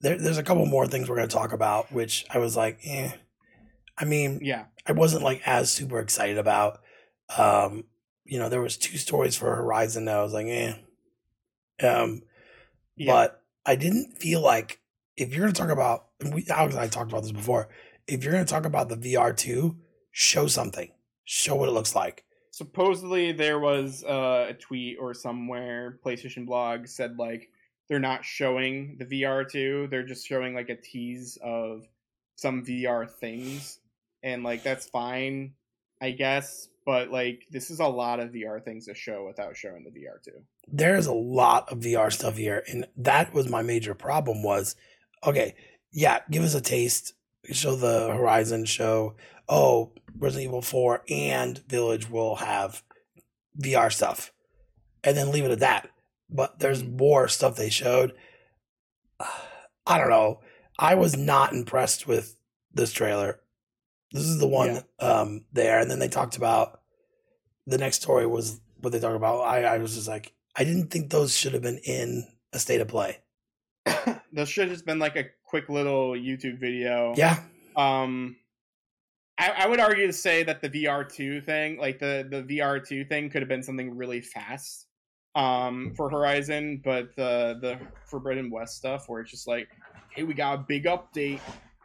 [0.00, 2.78] There, there's a couple more things we're going to talk about, which I was like,
[2.84, 3.10] eh.
[3.98, 4.66] I mean, Yeah.
[4.86, 6.80] I wasn't like as super excited about.
[7.36, 7.84] Um,
[8.24, 10.74] you know, there was two stories for Horizon that I was like, eh.
[11.82, 12.22] Um,
[12.96, 13.12] Yeah.
[13.12, 14.80] but I didn't feel like
[15.18, 17.68] if you're gonna talk about, and we Alex and I talked about this before.
[18.06, 19.76] If you're gonna talk about the VR two,
[20.12, 20.90] show something,
[21.24, 22.24] show what it looks like.
[22.50, 27.50] supposedly there was uh, a tweet or somewhere PlayStation blog said like
[27.88, 31.82] they're not showing the VR2, they're just showing like a tease of
[32.36, 33.80] some VR things
[34.22, 35.54] and like that's fine
[36.00, 39.84] I guess, but like this is a lot of VR things to show without showing
[39.84, 40.42] the VR2.
[40.68, 44.42] There's a lot of VR stuff here, and that was my major problem.
[44.42, 44.76] Was
[45.26, 45.54] okay,
[45.92, 47.14] yeah, give us a taste.
[47.50, 48.64] Show the Horizon.
[48.64, 49.16] Show
[49.48, 52.82] oh, Resident Evil Four and Village will have
[53.60, 54.32] VR stuff,
[55.02, 55.90] and then leave it at that.
[56.30, 58.12] But there's more stuff they showed.
[59.86, 60.40] I don't know.
[60.78, 62.36] I was not impressed with
[62.72, 63.40] this trailer.
[64.12, 66.80] This is the one um there, and then they talked about
[67.66, 69.40] the next story was what they talked about.
[69.40, 72.80] I, I was just like, I didn't think those should have been in a state
[72.80, 73.18] of play.
[74.32, 77.14] this should have just been like a quick little YouTube video.
[77.16, 77.40] Yeah,
[77.76, 78.36] Um,
[79.38, 82.86] I, I would argue to say that the VR two thing, like the the VR
[82.86, 84.86] two thing, could have been something really fast,
[85.34, 86.80] um, for Horizon.
[86.84, 89.68] But the the Forbidden West stuff, where it's just like,
[90.10, 91.40] hey, we got a big update,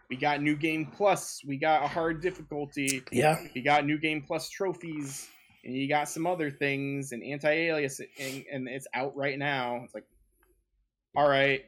[0.10, 4.24] we got new game plus, we got a hard difficulty, yeah, We got new game
[4.26, 5.28] plus trophies,
[5.64, 9.82] and you got some other things and anti-alias, and, and it's out right now.
[9.84, 10.06] It's like,
[11.16, 11.64] all right,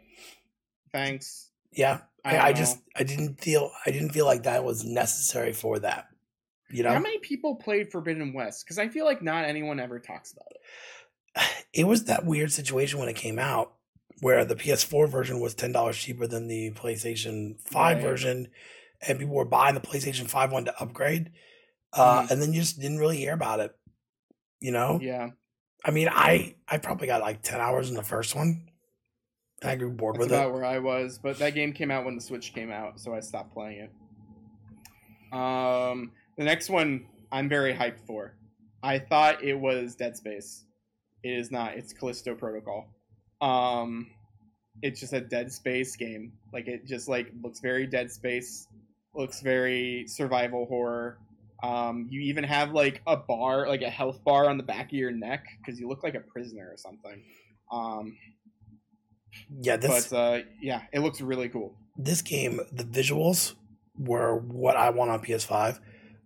[0.98, 1.50] thanks.
[1.72, 2.00] yeah.
[2.24, 5.78] I, don't I just I didn't feel I didn't feel like that was necessary for
[5.80, 6.08] that.
[6.72, 8.66] You know, How many people played Forbidden West?
[8.66, 11.66] Because I feel like not anyone ever talks about it.
[11.74, 13.74] it was that weird situation when it came out
[14.22, 18.04] where the PS4 version was ten dollars cheaper than the PlayStation Five Right.
[18.04, 18.48] version,
[19.08, 21.32] and people were buying the PlayStation Five one to upgrade,
[21.94, 22.32] uh, Mhm.
[22.32, 23.76] and then you just didn't really hear about it.
[24.60, 25.30] You know, Yeah,
[25.84, 28.68] I mean, I I probably got like ten hours in the first one,
[29.66, 30.54] I grew bored that's with about it.
[30.54, 31.20] where I was.
[31.22, 35.38] But that game came out when the Switch came out, so I stopped playing it.
[35.38, 38.36] Um, the next one I'm very hyped for.
[38.84, 40.66] I thought it was Dead Space.
[41.24, 41.76] It is not.
[41.76, 42.88] It's Callisto Protocol.
[43.42, 44.08] Um,
[44.82, 46.34] it's just a Dead Space game.
[46.54, 48.68] Like it just like looks very Dead Space.
[49.14, 51.18] Looks very survival horror.
[51.64, 54.94] Um, you even have like a bar, like a health bar on the back of
[54.94, 57.24] your neck because you look like a prisoner or something.
[57.72, 58.16] Um,
[59.62, 61.76] Yeah, this but uh, yeah, it looks really cool.
[61.98, 63.54] this game, the visuals
[63.98, 65.80] were what I want on PS5.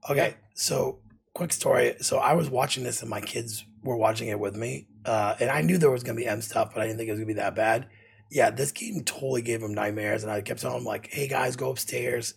[0.10, 1.00] Okay, so
[1.34, 1.96] quick story.
[2.02, 4.88] So I was watching this and my kids were watching it with me.
[5.06, 7.12] Uh, and I knew there was gonna be M stuff, but I didn't think it
[7.12, 7.88] was gonna be that bad.
[8.32, 11.56] Yeah, this game totally gave them nightmares, and I kept telling them like, "Hey guys,
[11.56, 12.34] go upstairs."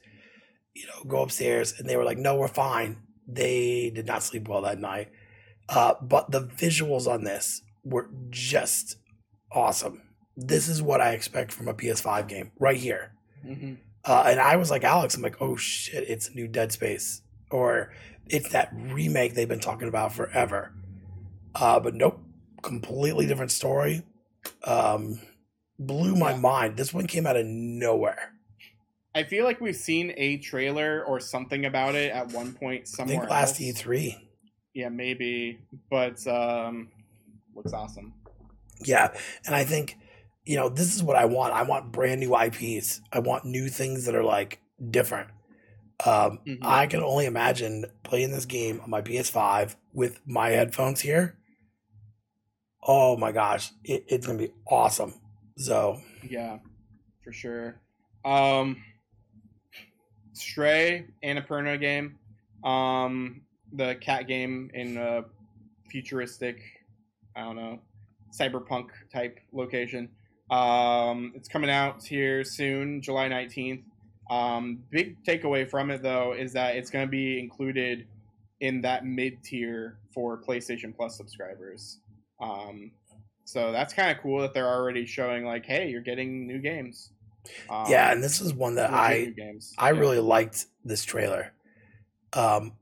[0.75, 4.49] You know, go upstairs, and they were like, "No, we're fine." They did not sleep
[4.49, 5.11] well that night.
[5.68, 8.97] Uh, but the visuals on this were just
[9.51, 10.03] awesome.
[10.37, 13.12] This is what I expect from a PS5 game right here.
[13.45, 13.74] hmm
[14.05, 17.22] Uh, and I was like, Alex, I'm like, oh shit, it's a new Dead Space.
[17.51, 17.93] Or
[18.28, 20.72] it's that remake they've been talking about forever.
[21.55, 22.18] Uh, but nope,
[22.62, 24.03] completely different story.
[24.64, 25.20] Um,
[25.78, 26.39] blew my Yeah.
[26.39, 26.76] mind.
[26.76, 28.33] This one came out of nowhere.
[29.14, 32.87] I feel like we've seen a trailer or something about it at one point I
[32.87, 33.18] somewhere.
[33.18, 33.61] think last.
[33.61, 34.16] E3.
[34.74, 35.59] Yeah, maybe,
[35.91, 36.89] but um,
[37.55, 38.14] looks awesome.
[38.83, 39.12] Yeah.
[39.45, 39.97] And I think,
[40.45, 41.53] you know, this is what I want.
[41.55, 43.01] I want brand new IPs.
[43.12, 45.28] I want new things that are like different.
[46.05, 46.59] Um, Mhm.
[46.62, 51.38] I can only imagine playing this game on my PS5 with my headphones here.
[52.82, 55.14] Oh my gosh, it, it's gonna be awesome.
[55.57, 56.59] So Yeah,
[57.22, 57.80] for sure.
[58.24, 58.82] Um,
[60.32, 62.18] Stray, Annapurna game,
[62.64, 65.24] um, the cat game in a
[65.90, 66.62] futuristic,
[67.36, 67.80] I don't know,
[68.36, 70.09] cyberpunk type location.
[70.51, 73.84] Um, it's coming out here soon, July nineteenth.
[74.30, 78.07] Um, big takeaway from it though is that it's going to be included
[78.61, 81.99] in that mid tier for PlayStation Plus subscribers.
[82.40, 82.93] Um,
[83.45, 87.11] so that's kind of cool that they're already showing like, hey, you're getting new games.
[87.68, 89.34] Um, yeah, and this is one that I.
[89.78, 89.99] I Yeah.
[89.99, 91.53] really liked this trailer.
[92.32, 92.74] Um,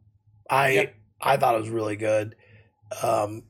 [0.51, 0.87] I Yeah.
[1.23, 2.37] I thought it was really good.
[3.03, 3.45] Um,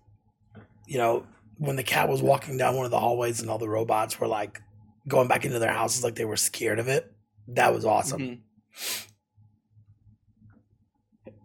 [0.86, 1.26] you know,
[1.60, 4.26] when the cat was walking down one of the hallways and all the robots were
[4.26, 4.62] like
[5.06, 7.12] going back into their houses like they were scared of it.
[7.48, 8.40] That was awesome.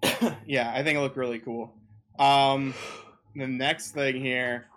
[0.02, 0.38] Mhm.
[0.48, 1.74] yeah, I think it looked really cool.
[2.18, 2.74] Um,
[3.36, 4.68] the next thing here.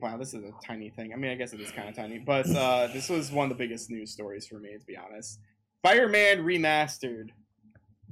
[0.00, 1.12] Wow, this is a tiny thing.
[1.12, 3.58] I mean, I guess it is kind of tiny, but uh, this was one of
[3.58, 5.40] the biggest news stories for me, to be honest.
[5.84, 7.28] Spider-Man Remastered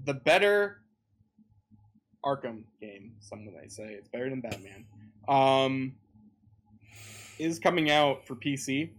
[0.05, 0.83] the better
[2.23, 3.13] Arkham game.
[3.21, 4.85] Some might say it's better than Batman.
[5.29, 5.95] Um,
[7.39, 8.91] is coming out for PC.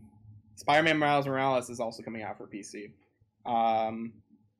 [0.56, 2.92] Spider-Man Miles Morales is also coming out for PC.
[3.46, 4.14] Um,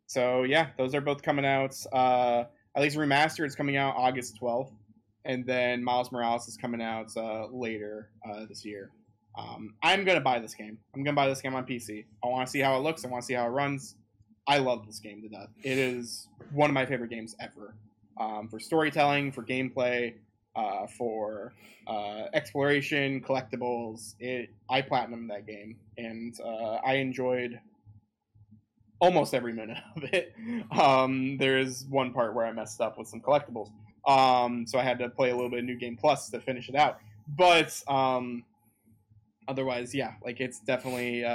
[0.08, 1.76] so yeah, those are both coming out.
[1.94, 2.46] Uh,
[2.76, 4.72] at least remastered is coming out August 12th,
[5.26, 8.92] and then Miles Morales is coming out uh, later uh, this year.
[9.38, 10.78] Um, I'm gonna buy this game.
[10.96, 12.06] I'm gonna buy this game on PC.
[12.24, 13.06] I want to see how it looks.
[13.06, 13.96] I want to see how it runs.
[14.48, 15.50] I love this game to death.
[15.64, 17.76] It is one of my favorite games ever.
[18.20, 20.16] Um, for storytelling, for gameplay,
[20.56, 21.54] uh, for
[21.88, 24.16] uh, exploration, collectibles.
[24.20, 27.60] It I platinum that game, and uh, I enjoyed
[29.00, 30.34] almost every minute of it.
[30.72, 33.70] Um, there is one part where I messed up with some collectibles,
[34.08, 36.70] um, so I had to play a little bit of New Game Plus to finish
[36.70, 37.00] it out.
[37.38, 38.44] But um,
[39.48, 41.30] otherwise, yeah, like it's definitely uh,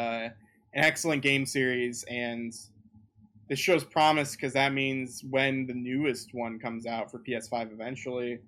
[0.74, 2.52] an excellent game series, and
[3.48, 8.40] this shows promise because that means when the newest one comes out for PS5 eventually,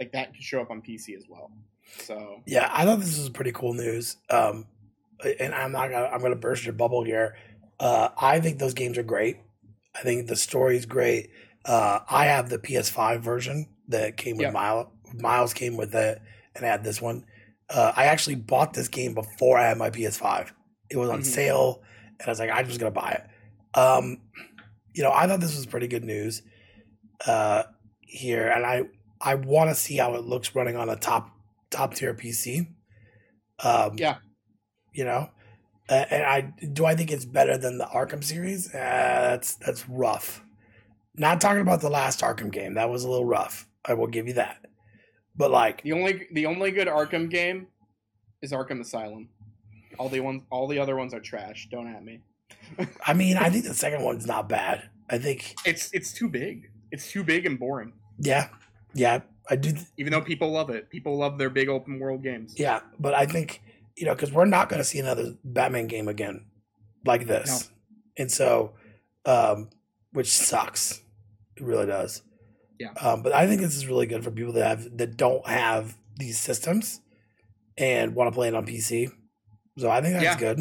[0.00, 1.50] like that could show up on PC as well.
[2.02, 4.16] So Yeah, I thought this was pretty cool news.
[4.30, 4.66] Um,
[5.38, 7.36] and I'm not gonna I'm gonna burst your bubble here.
[7.78, 9.36] Uh, I think those games are great.
[9.94, 11.30] I think the story's great.
[11.64, 14.50] Uh, I have the PS5 version that came with Yeah.
[14.52, 14.86] Miles.
[15.14, 16.20] Miles came with it,
[16.54, 17.24] and I had this one.
[17.68, 20.52] Uh, I actually bought this game before I had my PS5.
[20.90, 21.26] It was on Mhm.
[21.26, 21.82] sale,
[22.18, 23.78] and I was like, I'm just gonna buy it.
[23.78, 24.22] Um,
[24.94, 26.42] you know, I thought this was pretty good news
[27.26, 27.64] uh,
[28.00, 28.82] here, and I
[29.20, 31.30] I want to see how it looks running on a top
[31.70, 32.68] top tier PC.
[33.62, 34.16] Um, Yeah.
[34.92, 35.28] you know,
[35.88, 36.40] uh, and I
[36.72, 38.68] do I think it's better than the Arkham series.
[38.74, 40.42] Uh, that's that's rough.
[41.16, 42.74] Not talking about the last Arkham game.
[42.74, 43.68] That was a little rough.
[43.84, 44.64] I will give you that.
[45.36, 47.66] But like, the only the only good Arkham game
[48.42, 49.28] is Arkham Asylum.
[49.98, 51.68] All the ones, all the other ones are trash.
[51.70, 52.20] Don't at me.
[53.06, 54.88] I mean, I think the second one's not bad.
[55.10, 56.70] I think, It's it's too big.
[56.90, 57.92] It's too big and boring.
[58.18, 58.48] yeah,
[58.94, 59.72] yeah, I do.
[59.72, 62.54] th- Even though people love it, people love their big open world games.
[62.58, 63.62] Yeah, but I think
[63.96, 66.46] you know because we're not going to see another Batman game again
[67.04, 67.70] like this,
[68.16, 68.74] and so,
[69.26, 69.70] um,
[70.12, 71.02] which sucks.
[71.56, 72.22] It really does.
[72.78, 72.92] Yeah.
[73.00, 75.96] Um, but I think this is really good for people that have that don't have
[76.16, 77.00] these systems
[77.76, 79.10] and want to play it on PC.
[79.78, 80.38] So I think that's Yeah.
[80.38, 80.58] good.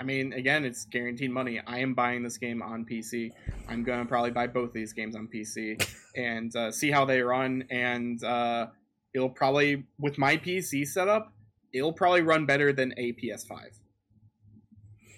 [0.00, 1.60] I mean, again, it's guaranteed money.
[1.66, 3.30] I am buying this game on PC.
[3.68, 5.86] I'm gonna probably buy both these games on PC
[6.16, 7.64] and uh, see how they run.
[7.70, 8.68] And uh,
[9.14, 11.34] it'll probably, with my PC setup,
[11.74, 13.78] it'll probably run better than a PS5.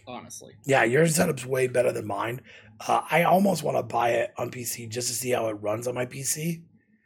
[0.04, 2.40] Honestly, Yeah, your setup's way better than mine.
[2.86, 5.86] Uh, I almost want to buy it on PC just to see how it runs
[5.86, 6.64] on my PC.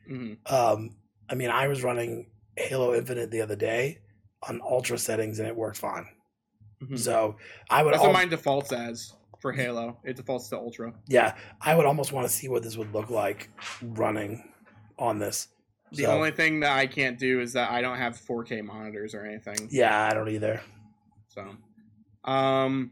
[0.09, 0.97] hmm Um,
[1.29, 3.99] I mean, I was running Halo Infinite the other day
[4.49, 6.07] on ultra settings and it worked fine.
[6.83, 6.99] Mhm.
[6.99, 7.37] So
[7.71, 9.99] I would, that's what mine defaults as for Halo.
[10.05, 10.93] It defaults to Ultra.
[11.09, 13.49] yeah, I would almost want to see what this would look like
[13.83, 14.53] running
[14.99, 15.49] on this.
[15.93, 19.15] The So, only thing that I can't do is that I don't have 4K monitors
[19.15, 19.69] or anything.
[19.71, 20.61] yeah, I don't either.
[21.29, 21.57] So,
[22.25, 22.91] um,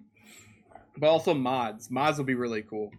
[0.96, 1.90] but also mods.
[1.90, 2.90] Mods will be really cool.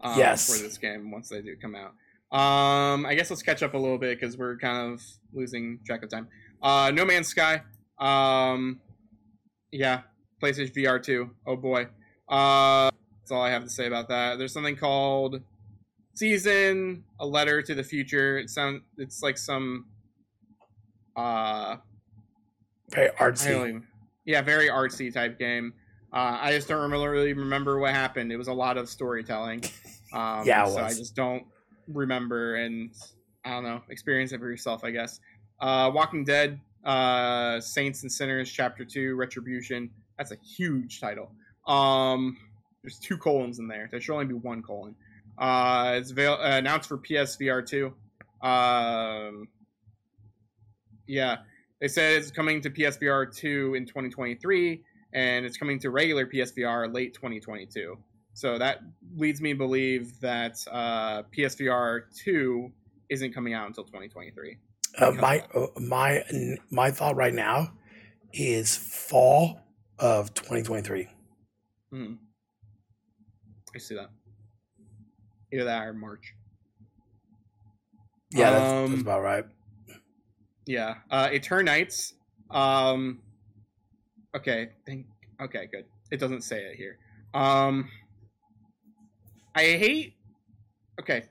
[0.00, 0.46] Um, Yes.
[0.56, 1.94] For this game once they do come out.
[2.32, 6.02] Um, I guess let's catch up a little bit because we're kind of losing track
[6.04, 6.28] of time.
[6.62, 7.62] Uh, No Man's Sky.
[7.98, 8.80] Um,
[9.72, 10.02] yeah,
[10.42, 11.30] PlayStation VR two.
[11.46, 11.86] Oh boy.
[12.28, 14.38] Uh, that's all I have to say about that.
[14.38, 15.40] There's something called
[16.14, 18.38] Season, a letter to the future.
[18.38, 19.86] It sound it's like some
[21.16, 21.76] uh
[22.90, 23.50] Very artsy.
[23.50, 23.86] even,
[24.24, 25.74] yeah, very artsy type game.
[26.12, 28.32] Uh, I just don't remember, really remember what happened.
[28.32, 29.62] It was a lot of storytelling.
[30.12, 31.44] Um, Yeah, it so I just don't
[31.86, 32.90] remember, and
[33.44, 33.80] I don't know.
[33.90, 35.20] Experience it for yourself, I guess.
[35.60, 39.88] Uh, Walking Dead, uh, Saints and Sinners, Chapter Two, Retribution.
[40.20, 41.32] That's a huge title.
[41.66, 42.36] Um,
[42.82, 43.88] there's two colons in there.
[43.90, 44.94] There should only be one colon.
[45.38, 47.94] Uh, it's avail- uh, announced for PSVR two.
[48.46, 49.48] Um,
[51.06, 51.38] yeah,
[51.80, 54.82] they said it's coming to PSVR 2 in 2023,
[55.14, 57.96] and it's coming to regular PSVR late 2022.
[58.34, 58.80] So that
[59.16, 62.70] leads me to believe that uh, PSVR 2
[63.08, 64.58] isn't coming out until 2023.
[64.98, 66.22] Uh, my uh, my
[66.70, 67.72] my thought right now
[68.34, 69.60] is fall
[70.00, 71.08] of 2023.
[71.90, 72.14] Hmm.
[73.74, 74.10] I see that.
[75.52, 76.34] Either that or March.
[78.32, 79.44] Yeah, that's, that's Um, about right.
[80.66, 80.94] Yeah.
[81.10, 82.12] Uh, Eternights.
[82.50, 83.20] Um,
[84.36, 84.70] okay.
[84.86, 85.06] Think.
[85.40, 85.66] Okay.
[85.70, 85.84] Good.
[86.10, 86.98] It doesn't say it here.
[87.34, 87.88] Um,
[89.54, 90.14] I hate.
[91.00, 91.24] Okay.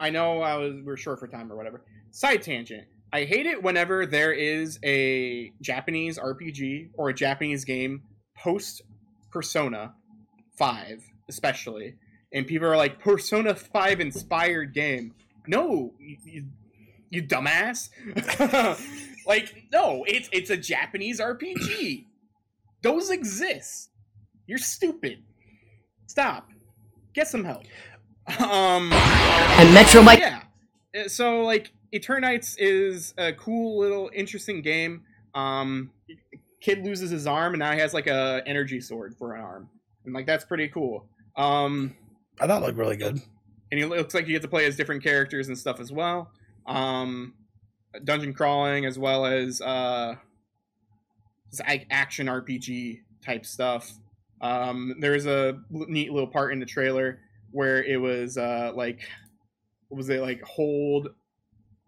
[0.00, 1.82] I know I was we're short for time or whatever.
[2.10, 2.84] Side tangent.
[3.12, 8.02] I hate it whenever there is a Japanese RPG or a Japanese game
[8.36, 8.82] post
[9.30, 9.94] Persona
[10.56, 11.94] Five, especially,
[12.32, 15.14] and people are like Persona Five inspired game.
[15.46, 16.44] No, you, you,
[17.10, 17.88] you dumbass.
[19.26, 22.04] like no, it's it's a Japanese RPG.
[22.82, 23.90] Those exist.
[24.46, 25.22] You're stupid.
[26.06, 26.48] Stop.
[27.14, 27.64] Get some help.
[28.40, 30.18] Um, and Metro Mike.
[30.20, 30.42] yeah.
[30.94, 35.02] Uh, So like Eternights is a cool little interesting game.
[35.34, 35.90] Um,
[36.60, 39.70] kid loses his arm and now he has like a energy sword for an arm,
[40.04, 41.08] and like that's pretty cool.
[41.36, 41.94] Um,
[42.40, 43.20] I thought it looked really good.
[43.70, 46.30] and it looks like you get to play as different characters and stuff as well.
[46.66, 47.34] Um,
[48.04, 50.14] dungeon crawling as well as uh,
[51.66, 53.90] like action RPG type stuff.
[54.40, 57.20] Um, there's a neat little part in the trailer
[57.50, 59.00] where it was uh, like,
[59.88, 60.42] what was it like?
[60.42, 61.08] Hold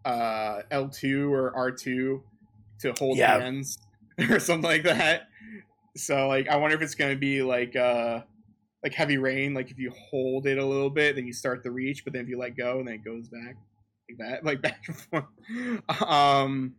[0.05, 2.21] uh, L2 or R2
[2.81, 3.39] to hold Yeah.
[3.39, 3.77] hands
[4.29, 5.27] or something like that.
[5.95, 8.21] So like, I wonder if it's gonna be like uh,
[8.83, 9.53] like heavy rain.
[9.53, 12.23] Like if you hold it a little bit, then you start the reach, but then
[12.23, 13.55] if you let go, and then it goes back
[14.09, 16.01] like that, like back and forth.
[16.01, 16.75] Um,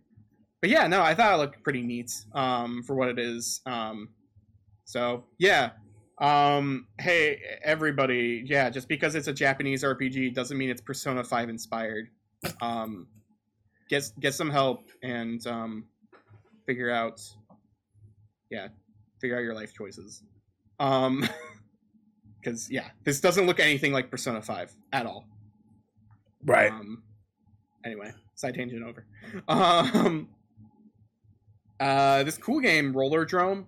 [0.60, 3.60] but yeah, no, I thought it looked pretty neat um, for what it is.
[3.66, 4.10] Um,
[4.84, 5.70] so yeah.
[6.18, 11.48] Um, hey everybody, yeah, just because it's a Japanese RPG doesn't mean it's Persona 5
[11.48, 12.08] inspired.
[12.60, 13.08] Um,
[13.88, 15.84] get get some help and um,
[16.66, 17.20] figure out
[18.50, 18.68] yeah,
[19.20, 20.22] figure out your life choices.
[20.78, 21.28] Um
[22.42, 25.24] because yeah, this doesn't look anything like Persona 5 at all.
[26.44, 26.72] Right.
[26.72, 27.02] Um,
[27.84, 29.06] anyway, side tangent over.
[29.48, 30.28] Um,
[31.78, 33.66] uh, this cool game, Rollerdrome.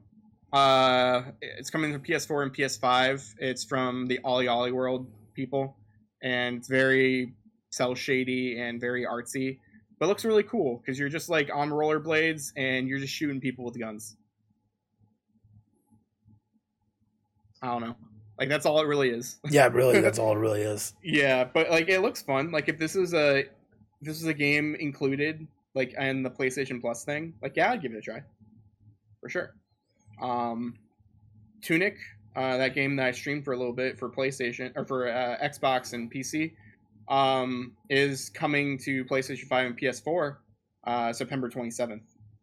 [0.53, 3.35] Uh, it's coming to PS4 and PS5.
[3.39, 5.77] It's from the OlliOlli World people,
[6.23, 7.35] and it's very
[7.75, 9.59] cell shady and very artsy,
[9.99, 13.41] but it looks really cool because you're just like on rollerblades and you're just shooting
[13.41, 14.17] people with guns.
[17.63, 17.97] I don't know.
[18.39, 19.39] Like that's all it really is.
[19.51, 20.93] yeah, really, that's all it really is.
[21.03, 22.51] Yeah, but like it looks fun.
[22.51, 23.49] Like if this is a if
[24.03, 27.93] this is a game included, like in the PlayStation Plus thing, like yeah, I'd give
[27.93, 28.23] it a try.
[29.21, 29.55] For sure.
[30.21, 30.75] Um
[31.63, 31.97] Tunic,
[32.37, 35.39] uh, that game that I streamed for a little bit for PlayStation or for uh,
[35.43, 36.53] Xbox and PC,
[37.09, 40.37] um, is coming to PlayStation 5 and PS4
[40.87, 42.03] uh, September 27th.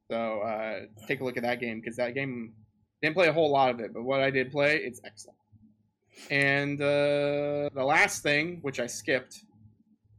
[0.10, 2.54] So uh, take a look at that game because that game
[3.02, 5.38] didn't play a whole lot of it, but what I did play, it's excellent.
[6.30, 9.40] And uh, the last thing, which I skipped,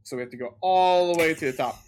[0.03, 1.79] so we have to go all the way to the top.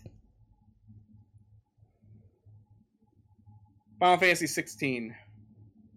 [3.99, 5.15] Final Fantasy 16.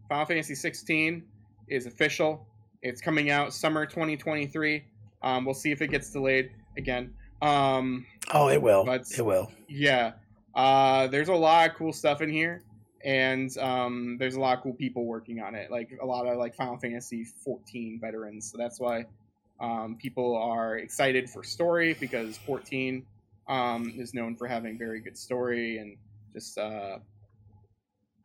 [0.10, 1.24] Final Fantasy 16
[1.68, 2.48] is official.
[2.82, 4.84] It's coming out summer 2023.
[5.28, 7.14] Um, we'll see if it gets delayed again.
[7.42, 8.86] Um, Oh, it will.
[8.86, 9.52] But- It will.
[9.68, 10.14] yeah,
[10.56, 12.64] uh, there's a lot of cool stuff in here,
[13.04, 15.70] and um, there's a lot of cool people working on it.
[15.70, 18.50] Like a lot of like Final Fantasy 14 veterans.
[18.52, 19.06] So that's why
[19.60, 23.06] um, people are excited for story because 14
[23.48, 25.98] um, is known for having very good story and
[26.34, 26.98] just uh,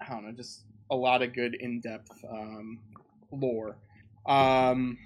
[0.00, 2.78] I don't know, just a lot of good in-depth um,
[3.30, 3.76] lore.
[4.26, 4.98] Um,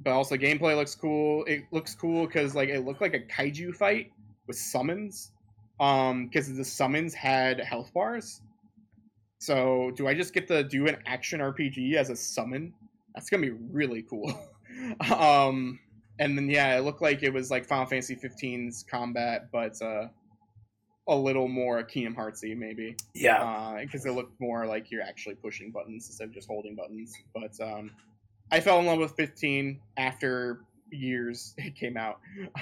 [0.00, 1.44] but also gameplay looks cool.
[1.44, 4.12] It looks cool because like it looked like a kaiju fight
[4.46, 5.32] with summons.
[5.80, 8.40] Um, because the summons had health bars.
[9.38, 12.74] So do I just get to do an action RPG as a summon?
[13.14, 14.32] That's gonna be really cool.
[15.16, 15.78] um,
[16.18, 20.08] and then yeah, it looked like it was like Final Fantasy 15's combat, but uh,
[21.06, 23.78] a little more Kingdom Heartsy maybe Yeah.
[23.80, 27.14] because it looked more like you're actually pushing buttons instead of just holding buttons.
[27.34, 27.92] But um,
[28.50, 32.20] I fell in love with 15 after years it came out.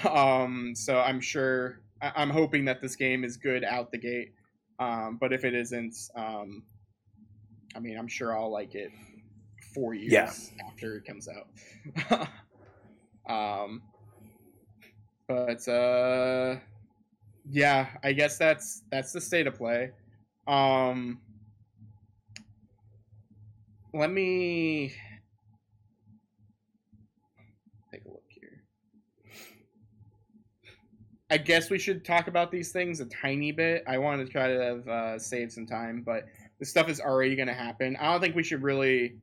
[0.09, 4.33] Um, so I'm sure I- I'm hoping that this game is good out the gate.
[4.79, 6.63] Um, but if it isn't, um,
[7.75, 8.91] I mean, I'm sure I'll like it
[9.73, 10.67] four years Yeah.
[10.67, 12.27] after it comes out.
[13.29, 13.81] um,
[15.27, 16.57] but uh,
[17.49, 19.91] yeah, I guess that's that's the state of play.
[20.47, 21.19] Um,
[23.93, 24.93] let me
[27.91, 28.63] take a look here.
[31.29, 33.83] I guess we should talk about these things a tiny bit.
[33.87, 36.25] I wanted to try to have, uh, save some time, but
[36.59, 37.97] this stuff is already going to happen.
[37.99, 39.17] I don't think we should really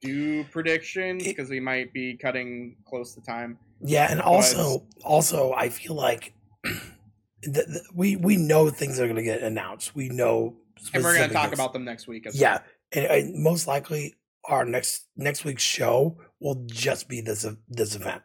[0.00, 3.58] do predictions because we might be cutting close to time.
[3.80, 6.34] Yeah, and also, also, I feel like
[6.64, 9.94] th- th- we we know things are going to get announced.
[9.94, 10.56] We know,
[10.92, 12.26] And we're going to talk about them next week.
[12.26, 12.58] As Yeah,
[12.92, 14.14] and, and most likely
[14.44, 18.22] our next next week's show will just be this this event.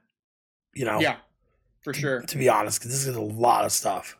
[0.74, 0.99] You know.
[0.99, 1.18] Yeah,
[1.84, 2.21] for sure.
[2.21, 4.17] To be honest, because this is a lot of stuff.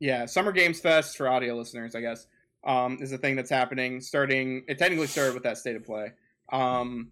[0.00, 2.26] Yeah, Summer Games Fest for audio listeners, I guess,
[2.66, 4.00] um, is a thing that's happening.
[4.00, 6.12] Starting, it technically started with that state of play,
[6.52, 7.10] um,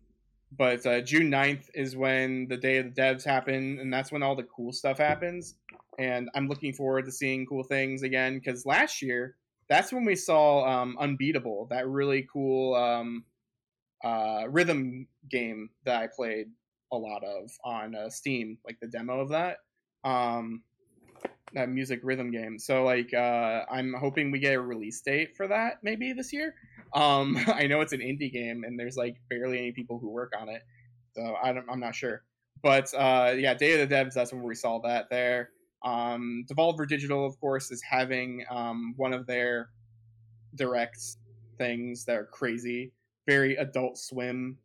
[0.56, 4.22] but uh, June 9th is when the Day of the Devs happen, and that's when
[4.22, 5.54] all the cool stuff happens.
[5.98, 9.36] And I'm looking forward to seeing cool things again because last year
[9.68, 13.24] that's when we saw um, Unbeatable, that really cool um,
[14.04, 16.48] uh, rhythm game that I played
[16.92, 19.58] a lot of on uh, Steam, like the demo of that.
[20.04, 20.62] Um,
[21.54, 22.58] that music rhythm game.
[22.58, 26.54] So like uh, I'm hoping we get a release date for that maybe this year.
[26.94, 30.32] Um, I know it's an indie game and there's like barely any people who work
[30.38, 30.62] on it,
[31.14, 32.22] so I am not sure.
[32.62, 34.14] But uh, yeah, Day of the Devs.
[34.14, 35.50] That's when we saw that there.
[35.84, 39.70] Um, Devolver Digital, of course, is having um, one of their
[40.54, 41.00] direct
[41.58, 42.92] things that are crazy,
[43.26, 44.58] very Adult Swim,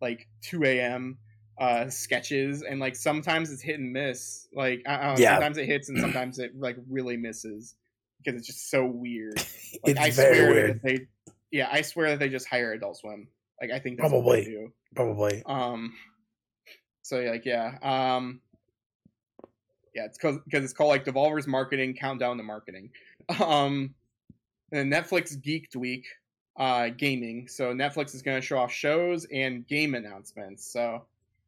[0.00, 1.18] like 2 a.m
[1.60, 5.34] uh sketches and like sometimes it's hit and miss like I, I yeah.
[5.34, 7.74] sometimes it hits and sometimes it like really misses
[8.18, 9.36] because it's just so weird.
[9.36, 10.80] Like, it's I very swear weird.
[10.82, 10.98] they
[11.50, 13.28] yeah i swear that they just hire adult swim.
[13.60, 14.68] Like i think that's probably.
[14.94, 15.42] probably.
[15.46, 15.94] Um
[17.02, 18.40] so like yeah um
[19.94, 22.90] yeah it's because because it's called like devolver's marketing countdown to marketing.
[23.40, 23.94] Um
[24.72, 26.06] and netflix geeked week
[26.56, 27.46] uh gaming.
[27.48, 31.04] So netflix is going to show off shows and game announcements so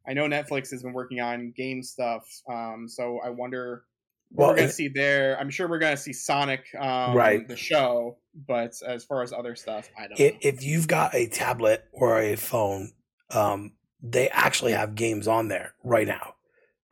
[0.07, 3.85] I know Netflix has been working on game stuff, um, so I wonder
[4.31, 5.39] what well, we're going to see there.
[5.39, 9.33] I'm sure we're going to see Sonic, um, right, the show, but as far as
[9.33, 10.21] other stuff, I don't.
[10.21, 12.93] If, if you've got a tablet or a phone,
[13.31, 16.35] um, they actually have games on there right now.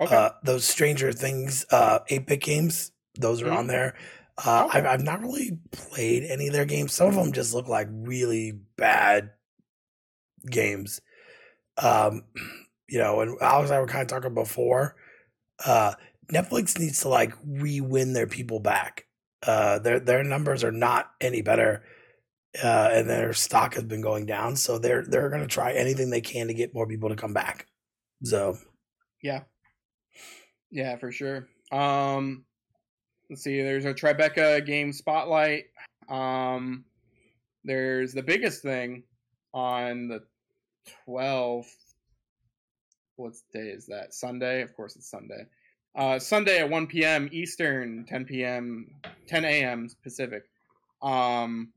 [0.01, 0.15] Okay.
[0.15, 3.57] Uh, those Stranger Things uh, 8-bit games, those are mm-hmm.
[3.57, 3.95] on there.
[4.45, 4.79] Uh, okay.
[4.79, 6.93] I've, I've not really played any of their games.
[6.93, 9.31] Some of them just look like really bad
[10.51, 11.01] games.
[11.77, 12.23] Um,
[12.93, 14.97] you know, and Alex and I were kind of talking before.
[15.65, 15.95] Uh,
[16.31, 19.07] Netflix needs to like re-win their people back.
[19.43, 21.85] Uh, their their numbers are not any better,
[22.63, 24.57] uh, and their stock has been going down.
[24.57, 27.33] So they're they're going to try anything they can to get more people to come
[27.33, 27.67] back.
[28.25, 28.59] So,
[29.23, 29.45] yeah,
[30.71, 31.49] yeah, for sure.
[31.73, 32.45] Um,
[33.31, 33.63] let's see.
[33.63, 35.65] There's a Tribeca game spotlight.
[36.11, 36.85] Um,
[37.65, 39.05] there's the biggest thing
[39.55, 40.21] on the
[41.09, 41.73] 12th
[43.17, 44.15] what day is that?
[44.15, 44.63] Sunday?
[44.63, 45.47] Of course, it's Sunday.
[45.95, 47.29] Uh, Sunday at 1 p.m.
[47.33, 48.87] Eastern, 10 p.m.,
[49.29, 49.89] 10 a.m.
[50.03, 50.45] Pacific.
[51.03, 51.73] Um,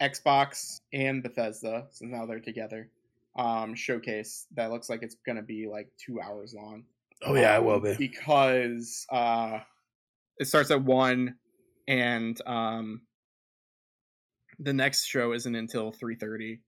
[0.00, 2.90] Xbox and Bethesda, so now they're together.
[3.36, 6.84] Um, showcase that looks like it's gonna be like two hours long.
[7.24, 9.58] Oh yeah, um, it will be because uh,
[10.38, 11.36] it starts at one,
[11.88, 13.02] and um,
[14.58, 16.60] the next show isn't until three thirty,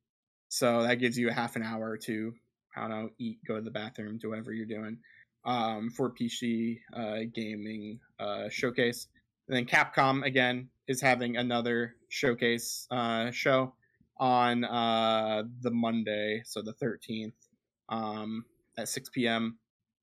[0.49, 2.35] so that gives you a half an hour to
[2.81, 4.99] Don't know, eat, go to the bathroom, do whatever you're doing
[5.45, 9.09] um, for PC uh, gaming uh, showcase.
[9.49, 13.73] And then Capcom again is having another showcase uh, show
[14.19, 17.33] on uh, the Monday, so the 13th
[17.89, 18.45] um,
[18.77, 19.59] at 6 p.m.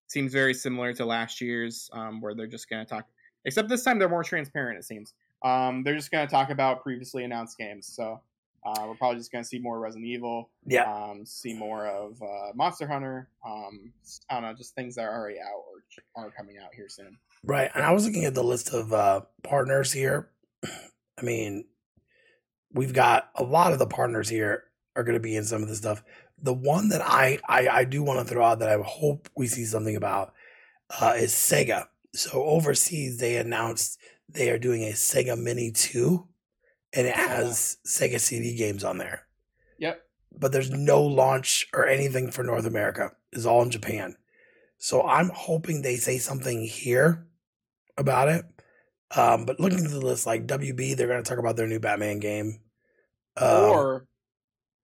[0.07, 3.07] Seems very similar to last year's, um, where they're just going to talk.
[3.45, 4.77] Except this time they're more transparent.
[4.79, 5.13] It seems
[5.43, 7.87] um, they're just going to talk about previously announced games.
[7.87, 8.21] So
[8.65, 10.49] uh, we're probably just going to see more Resident Evil.
[10.65, 10.91] Yeah.
[10.91, 13.27] Um, see more of uh, Monster Hunter.
[13.45, 13.91] Um,
[14.29, 15.63] I don't know, just things that are already out
[16.15, 17.17] or are coming out here soon.
[17.43, 17.69] Right.
[17.73, 20.29] And I was looking at the list of uh, partners here.
[20.65, 21.65] I mean,
[22.71, 24.63] we've got a lot of the partners here
[24.95, 26.03] are going to be in some of this stuff.
[26.41, 29.47] The one that I, I, I do want to throw out that I hope we
[29.47, 30.33] see something about
[31.01, 31.87] uh, is Sega.
[32.13, 33.99] So overseas, they announced
[34.29, 36.27] they are doing a Sega Mini 2
[36.93, 39.25] and it has Sega CD games on there.
[39.79, 40.01] Yep.
[40.37, 43.11] But there's no launch or anything for North America.
[43.31, 44.15] It's all in Japan.
[44.77, 47.27] So I'm hoping they say something here
[47.97, 48.45] about it.
[49.15, 51.79] Um, but looking at the list, like WB, they're going to talk about their new
[51.79, 52.59] Batman game.
[53.37, 54.07] Um, or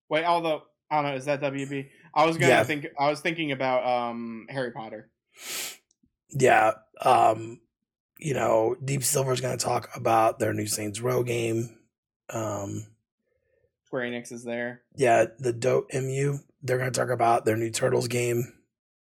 [0.08, 1.90] wait, although I don't know, is that WB?
[2.14, 2.64] I was gonna yeah.
[2.64, 2.88] think.
[2.98, 5.10] I was thinking about um, Harry Potter.
[6.32, 6.72] Yeah.
[7.02, 7.60] Um,
[8.18, 11.79] you know, Deep Silver is going to talk about their new Saints Row game.
[12.32, 12.86] Um,
[13.86, 14.82] Square Enix is there.
[14.96, 16.40] Yeah, the Dotemu.
[16.62, 18.54] They're going to talk about their new Turtles game.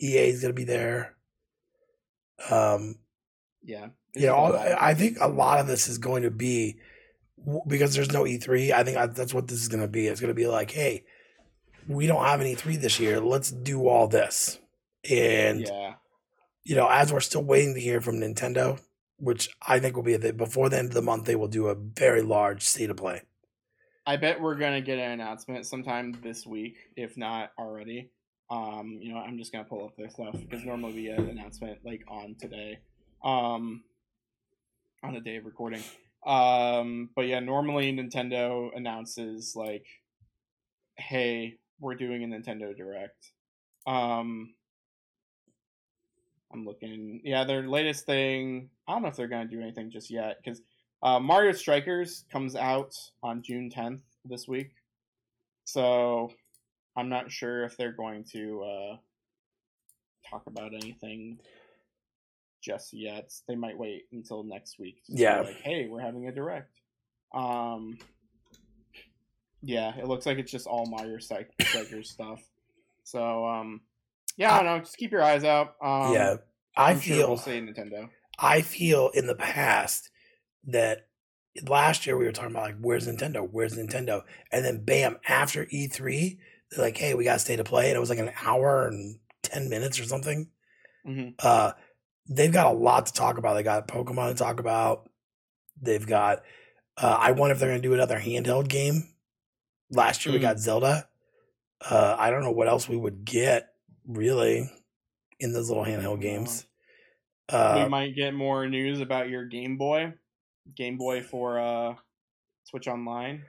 [0.02, 1.16] EA is going to be there.
[2.50, 2.96] Um,
[3.64, 3.88] yeah.
[4.14, 6.78] You know, I, I think a lot of this is going to be
[7.68, 8.72] because there's no E3.
[8.72, 10.08] I think that's what this is going to be.
[10.08, 11.06] It's going to be like, hey,
[11.88, 13.20] we don't have an E3 this year.
[13.20, 14.60] Let's do all this.
[15.10, 15.94] And, yeah.
[16.64, 18.80] you know, as we're still waiting to hear from Nintendo,
[19.24, 21.26] which I think will be the, before the end of the month.
[21.26, 23.22] They will do a very large state of play.
[24.06, 28.12] I bet we're gonna get an announcement sometime this week, if not already.
[28.50, 31.30] Um, you know, I'm just gonna pull up their stuff because normally we get an
[31.30, 32.80] announcement like on today,
[33.24, 33.84] um,
[35.04, 35.82] on the day of recording.
[36.26, 39.86] Um, but yeah, normally Nintendo announces like,
[40.98, 43.32] "Hey, we're doing a Nintendo Direct,"
[43.86, 44.54] Um,
[46.54, 47.22] I'm looking.
[47.24, 48.70] Yeah, their latest thing.
[48.88, 50.62] I don't know if they're gonna do anything just yet because
[51.02, 54.72] uh, Mario Strikers comes out on June 10th this week.
[55.66, 56.32] So
[56.96, 58.98] I'm not sure if they're going to uh,
[60.30, 61.40] talk about anything
[62.62, 63.34] just yet.
[63.48, 65.04] They might wait until next week.
[65.06, 65.42] to Yeah.
[65.42, 66.72] Like, hey, we're having a direct.
[67.34, 67.98] Um.
[69.66, 72.42] Yeah, it looks like it's just all Mario Strikers stuff.
[73.06, 73.80] So um,
[74.38, 74.80] yeah, I don't know.
[74.80, 75.76] Just keep your eyes out.
[75.82, 76.36] Um, yeah,
[76.76, 78.10] I I'm sure feel we'll say Nintendo.
[78.40, 80.10] I feel in the past
[80.66, 81.08] that
[81.68, 85.66] last year we were talking about like where's Nintendo, where's Nintendo, and then bam, after
[85.66, 86.38] E3,
[86.72, 89.20] they're like, hey, we got State of Play, and it was like an hour and
[89.44, 90.50] ten minutes or something.
[91.06, 91.74] hmm Uh,
[92.28, 93.54] they've got a lot to talk about.
[93.54, 95.10] They got Pokemon to talk about.
[95.82, 96.44] They've got.
[96.98, 99.10] Uh, I wonder if they're going to do another handheld game.
[99.92, 100.44] Last year we Mm.
[100.44, 101.08] got Zelda.
[101.82, 103.73] Uh, I don't know what else we would get
[104.08, 104.70] really
[105.40, 106.66] in those little handheld games.
[107.50, 110.14] Uh, we might get more news about your Game Boy,
[110.76, 111.96] Game Boy for uh,
[112.64, 113.44] Switch Online.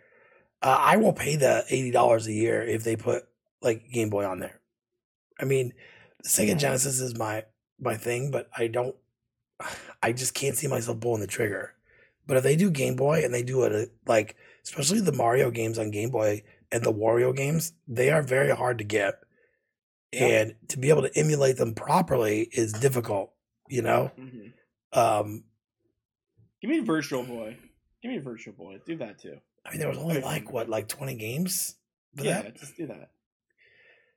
[0.63, 3.25] Uh, I will pay the eighty dollars a year if they put
[3.63, 4.61] like Game Boy on there.
[5.41, 5.73] I mean,
[6.23, 7.45] the Sega Genesis is my
[7.79, 8.97] my thing, but I don't.
[10.03, 11.75] I just can't see myself pulling the trigger.
[12.27, 15.51] But if they do Game Boy and they do it uh, like, especially the Mario
[15.51, 16.43] games on Game Boy
[16.73, 19.21] and the Wario games, they are very hard to get,
[20.23, 23.33] And to be able to emulate them properly is difficult.
[23.69, 24.49] You know, hmm
[24.93, 25.45] um,
[26.61, 27.57] Give me Virtual Boy.
[28.03, 28.81] Give me Virtual Boy.
[28.87, 29.39] Do that too.
[29.67, 31.77] I mean, there was only like what, like twenty games
[32.17, 32.57] yeah, that.
[32.57, 33.11] just do that.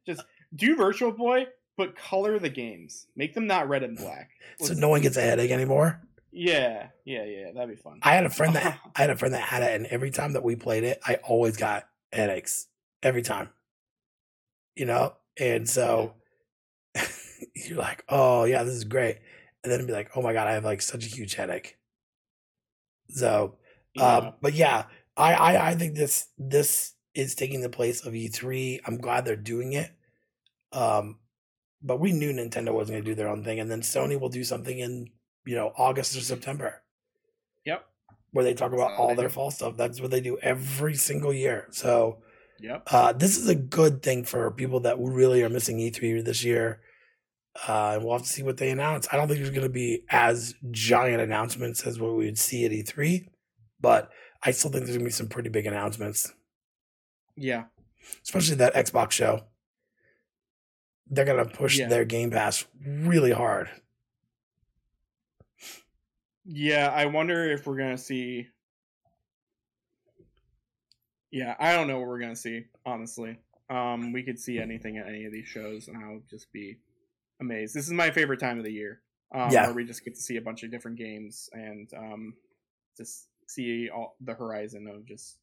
[0.06, 0.24] Just
[0.56, 3.08] do Virtual Boy, but color the games.
[3.16, 4.32] Make them not red and black.
[4.60, 6.02] So Let's- no one gets a headache anymore.
[6.32, 7.52] Yeah, yeah, yeah.
[7.54, 8.00] That'd be fun.
[8.04, 10.34] I had a friend that I had a friend that had it, and every time
[10.34, 12.68] that we played it, I always got headaches
[13.02, 13.50] every time.
[14.76, 16.16] You know, and so
[17.56, 19.20] you're like, "Oh yeah, this is great,"
[19.64, 21.78] and then be like, "Oh my god, I have like such a huge headache."
[23.10, 23.58] So,
[23.94, 24.18] Yeah.
[24.18, 24.86] um, but yeah,
[25.16, 28.80] I, I I think this this is taking the place of E3.
[28.86, 29.92] I'm glad they're doing it.
[30.72, 31.20] Um,
[31.82, 34.30] but we knew Nintendo wasn't going to do their own thing, and then Sony will
[34.30, 35.10] do something in
[35.46, 36.84] you know August or September
[37.66, 37.86] Yep.
[38.32, 39.78] where they talk about all their fall stuff.
[39.78, 41.68] That's what they do every single year.
[41.72, 42.22] So
[42.60, 42.84] Yep.
[42.92, 46.82] uh, this is a good thing for people that really are missing E3 this year.
[47.68, 49.08] Uh, and we'll have to see what they announce.
[49.12, 52.66] I don't think there's going to be as giant announcements as what we would see
[52.66, 53.28] at E3,
[53.82, 54.12] but
[54.44, 56.32] I still think there's going to be some pretty big announcements,
[57.36, 57.66] Yeah.
[58.24, 59.46] especially that Xbox show.
[61.10, 61.88] They're going to push Yeah.
[61.88, 63.70] their Game Pass really hard.
[66.46, 68.48] Yeah, I wonder if we're gonna see.
[71.32, 72.66] Yeah, I don't know what we're gonna see.
[72.86, 73.38] Honestly,
[73.70, 76.78] um, we could see anything at any of these shows, and I'll just be
[77.42, 77.74] amazed.
[77.76, 79.02] This is my favorite time of the year.
[79.34, 79.66] Um, Yeah.
[79.66, 82.34] where we just get to see a bunch of different games and um,
[82.96, 85.38] just see all the horizon of just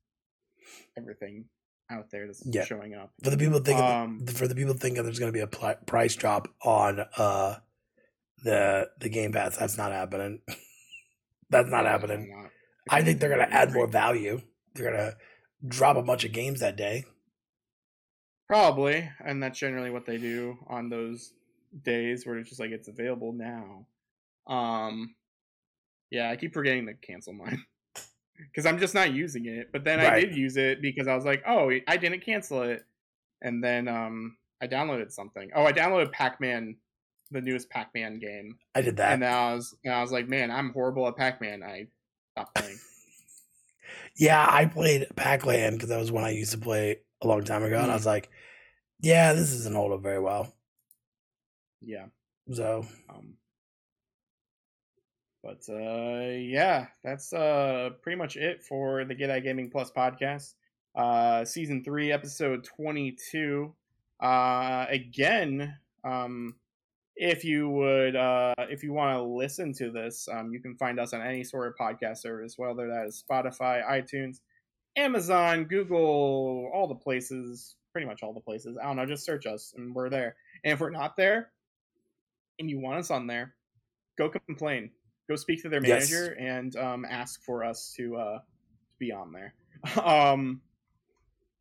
[0.96, 1.44] everything
[1.90, 2.64] out there that's Yeah.
[2.64, 3.12] showing up.
[3.22, 5.76] For the people thinking, Um, for the people thinking there's going to be a pli-
[5.86, 7.58] price drop on uh
[8.42, 10.40] the the Game Pass, that's not happening.
[11.50, 12.30] that's not happening.
[12.30, 12.50] Not.
[12.88, 14.40] I think they're going to add more value.
[14.74, 15.16] They're going to
[15.66, 17.04] drop a bunch of games that day.
[18.48, 21.32] Probably, and that's generally what they do on those
[21.82, 23.86] days where it's just like it's available now.
[24.46, 25.14] Um,
[26.10, 27.64] yeah, I keep forgetting to cancel mine
[28.36, 29.70] because I'm just not using it.
[29.72, 32.84] But then I did use it because I was like, oh, I didn't cancel it,
[33.40, 35.50] and then um, I downloaded something.
[35.54, 36.76] Oh, I downloaded Pac-Man,
[37.30, 39.14] the newest Pac-Man game, I did that.
[39.14, 41.62] and I was, and I was like, man, I'm horrible at Pac-Man.
[41.62, 41.86] I
[42.32, 42.78] stopped playing.
[44.16, 47.62] Yeah, I played Pac-Land because that was one I used to play a long time
[47.62, 47.94] ago, and I Mm.
[47.94, 48.30] was like,
[49.00, 50.52] yeah, this isn't hold up very well.
[51.80, 52.06] yeah.
[52.52, 53.34] So Um,
[55.42, 60.54] but uh, yeah, that's uh, pretty much it for the Get Gaming Plus podcast,
[60.94, 63.74] uh, season three, episode twenty-two.
[64.20, 66.56] Uh, again, um,
[67.16, 70.98] if you would, uh, if you want to listen to this, um, you can find
[70.98, 74.40] us on any sort of podcast service, whether that is Spotify, iTunes,
[74.96, 78.76] Amazon, Google, all the places, pretty much all the places.
[78.80, 80.36] I don't know, just search us and we're there.
[80.64, 81.50] And if we're not there,
[82.58, 83.54] and you want us on there,
[84.16, 84.90] go complain.
[85.28, 86.10] Go speak to their Yes.
[86.10, 88.38] manager and um, ask for us to uh,
[88.98, 89.54] be on there.
[90.04, 90.60] um,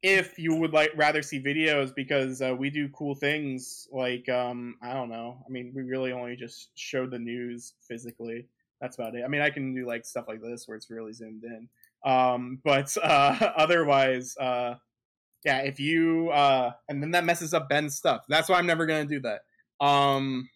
[0.03, 4.75] if you would like rather see videos, because uh, we do cool things like um,
[4.83, 5.43] I don't know.
[5.45, 8.47] I mean, we really only just show the news physically.
[8.79, 9.23] That's about it.
[9.25, 11.69] I mean, I can do like stuff like this where it's really zoomed in.
[12.05, 14.75] Um, but uh, otherwise, uh,
[15.45, 18.23] yeah, if you uh and then that messes up Ben's stuff.
[18.29, 19.41] That's why I'm never gonna do that.
[19.85, 20.49] Um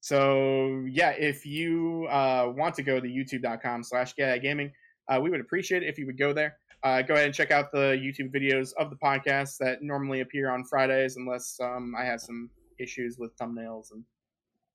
[0.00, 4.72] so yeah, if you uh want to go to youtube.com slash gaming,
[5.08, 6.56] uh, we would appreciate it if you would go there.
[6.82, 10.50] Uh, go ahead and check out the YouTube videos of the podcast that normally appear
[10.50, 14.04] on Fridays, unless um, I have some issues with thumbnails and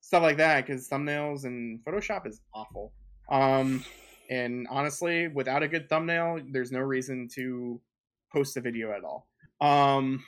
[0.00, 2.92] stuff like that, because thumbnails and Photoshop is awful.
[3.30, 3.84] Um,
[4.30, 7.80] and honestly, without a good thumbnail, there's no reason to
[8.32, 9.28] post a video at all.
[9.60, 10.22] Um,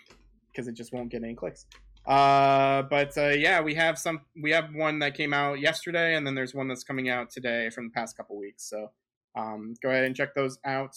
[0.51, 1.67] because it just won't get any clicks.
[2.05, 4.23] Uh, but uh, yeah, we have some.
[4.43, 7.71] We have one that came out yesterday, and then there's one that's coming out today
[7.71, 8.69] from the past couple weeks.
[8.69, 8.91] So
[9.37, 10.97] um, go ahead and check those out.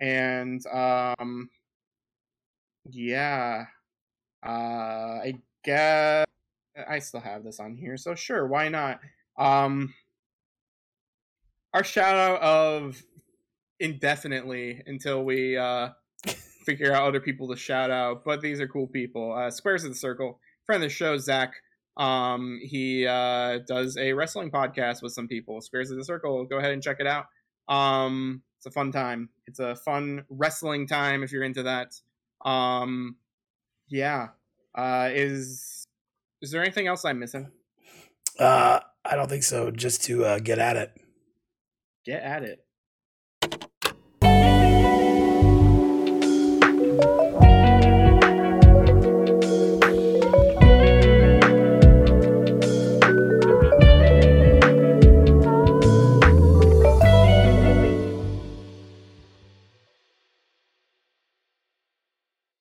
[0.00, 1.50] And um,
[2.90, 3.64] yeah,
[4.44, 6.26] uh, I guess
[6.88, 9.00] I still have this on here, so sure, why not?
[9.38, 9.94] Um,
[11.72, 13.02] our shout out of
[13.80, 15.90] indefinitely until we uh,
[16.64, 19.32] figure out other people to shout out, but these are cool people.
[19.32, 21.54] Uh, Squares of the Circle, friend of the show, Zach.
[21.96, 25.60] Um, he uh, does a wrestling podcast with some people.
[25.60, 27.26] Squares of the Circle, go ahead and check it out.
[27.68, 29.28] Um, it's a fun time.
[29.46, 32.00] It's a fun wrestling time if you're into that.
[32.44, 33.16] Um,
[33.88, 34.28] yeah.
[34.74, 35.86] Uh, is
[36.42, 37.50] is there anything else I'm missing?
[38.38, 39.70] Uh, I don't think so.
[39.70, 40.92] Just to uh, get at it.
[42.04, 42.64] Get at it.